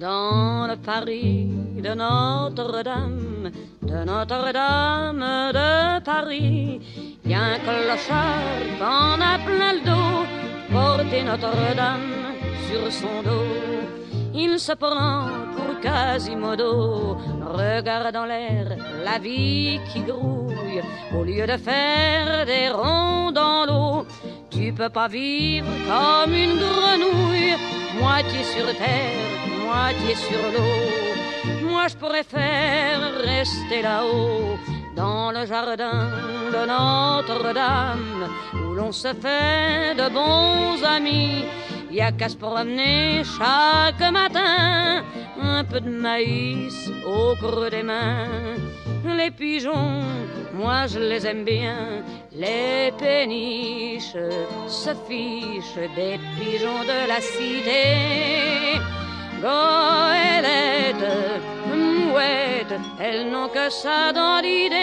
Dans 0.00 0.66
le 0.66 0.76
Paris 0.76 1.46
de 1.76 1.92
Notre-Dame, 1.94 3.50
de 3.82 4.04
Notre-Dame 4.04 5.52
de 5.52 6.00
Paris. 6.02 6.80
Y 7.26 7.34
a 7.34 7.40
un 7.40 7.58
clochard 7.58 9.20
a 9.20 9.38
plein 9.44 9.74
le 9.74 9.84
dos, 9.84 10.26
porter 10.72 11.22
Notre-Dame 11.22 12.34
sur 12.66 12.90
son 12.90 13.22
dos. 13.22 13.60
Il 14.34 14.58
se 14.58 14.72
prend 14.72 15.26
pour 15.54 15.78
Quasimodo, 15.80 17.18
regarde 17.42 18.14
dans 18.14 18.24
l'air 18.24 18.78
la 19.04 19.18
vie 19.18 19.80
qui 19.92 20.00
grouille. 20.00 20.82
Au 21.14 21.24
lieu 21.24 21.46
de 21.46 21.58
faire 21.58 22.46
des 22.46 22.70
ronds 22.70 23.32
dans 23.32 23.66
l'eau, 23.66 24.06
tu 24.50 24.72
peux 24.72 24.88
pas 24.88 25.08
vivre 25.08 25.68
comme 25.86 26.32
une 26.32 26.56
grenouille, 26.56 27.54
moitié 28.00 28.42
sur 28.44 28.66
terre, 28.78 29.49
moitié 29.70 30.14
sur 30.26 30.42
l'eau. 30.54 31.68
Moi 31.70 31.84
je 31.90 31.96
pourrais 32.00 32.28
faire 32.38 33.00
rester 33.34 33.80
là-haut, 33.82 34.58
dans 34.96 35.30
le 35.36 35.42
jardin 35.46 36.02
de 36.54 36.62
Notre-Dame, 36.72 38.22
où 38.62 38.68
l'on 38.78 38.92
se 38.92 39.12
fait 39.24 39.94
de 40.00 40.06
bons 40.18 40.78
amis. 40.96 41.44
Y 41.90 42.00
a 42.00 42.12
qu'à 42.12 42.28
se 42.28 42.36
promener 42.36 43.22
chaque 43.38 44.04
matin, 44.20 45.02
un 45.56 45.64
peu 45.64 45.80
de 45.80 45.90
maïs 45.90 46.78
au 47.14 47.34
creux 47.42 47.70
des 47.70 47.82
mains. 47.82 48.56
Les 49.18 49.32
pigeons, 49.42 50.02
moi 50.60 50.86
je 50.92 51.00
les 51.10 51.22
aime 51.26 51.44
bien, 51.44 51.80
les 52.32 52.92
péniches 53.04 54.22
se 54.68 54.92
fichent 55.06 55.88
des 56.00 56.16
pigeons 56.36 56.82
de 56.92 56.98
la 57.12 57.20
cité. 57.20 58.80
Goélette, 59.40 61.10
mouette, 61.66 62.78
elles 63.00 63.30
n'ont 63.30 63.48
que 63.48 63.70
ça 63.70 64.12
dans 64.12 64.40
l'idée. 64.42 64.76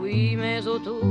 Oui, 0.00 0.36
mais 0.36 0.64
autour 0.68 1.02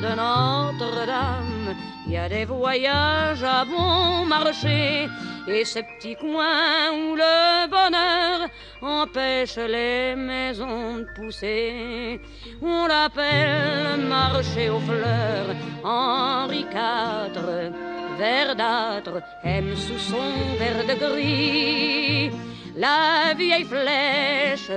de 0.00 0.14
Notre-Dame, 0.14 1.74
il 2.06 2.12
y 2.12 2.16
a 2.16 2.28
des 2.28 2.44
voyages 2.44 3.42
à 3.42 3.64
bon 3.64 4.24
marché 4.26 5.08
et 5.48 5.64
ces 5.64 5.82
petits 5.82 6.16
coins 6.16 6.92
où 6.92 7.16
le 7.16 7.68
bonheur 7.68 8.48
empêche 8.80 9.56
les 9.56 10.14
maisons 10.14 10.98
de 10.98 11.06
pousser. 11.16 12.20
On 12.62 12.86
l'appelle 12.86 14.06
marché 14.08 14.70
aux 14.70 14.80
fleurs, 14.80 15.54
Henri 15.82 16.64
IV, 16.72 17.93
verdâtre, 18.18 19.22
aime 19.42 19.76
sous 19.76 19.98
son 19.98 20.56
verre 20.58 20.86
de 20.86 20.94
gris. 20.94 22.30
La 22.76 23.34
vieille 23.36 23.64
flèche 23.64 24.70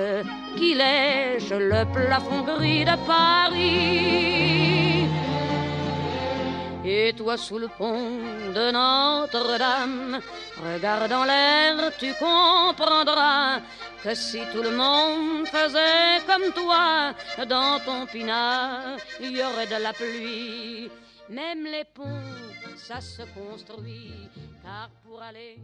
qui 0.56 0.76
lèche 0.76 1.50
le 1.50 1.84
plafond 1.92 2.42
gris 2.44 2.86
de 2.86 2.96
Paris. 3.08 4.28
Et 6.90 7.14
toi 7.14 7.36
sous 7.36 7.58
le 7.58 7.68
pont 7.68 8.20
de 8.56 8.72
Notre-Dame, 8.72 10.22
regardant 10.64 11.26
l'air, 11.26 11.92
tu 11.98 12.14
comprendras 12.14 13.60
que 14.02 14.16
si 14.16 14.40
tout 14.54 14.64
le 14.64 14.72
monde 14.72 15.46
faisait 15.48 16.22
comme 16.26 16.54
toi, 16.54 17.14
dans 17.46 17.80
ton 17.80 18.06
pinard, 18.06 18.98
il 19.20 19.36
y 19.36 19.44
aurait 19.44 19.68
de 19.68 19.84
la 19.84 19.92
pluie. 19.92 20.90
Même 21.30 21.66
les 21.66 21.84
ponts, 21.84 22.22
ça 22.78 23.02
se 23.02 23.24
construit, 23.34 24.30
car 24.64 24.90
pour 25.04 25.22
aller 25.22 25.60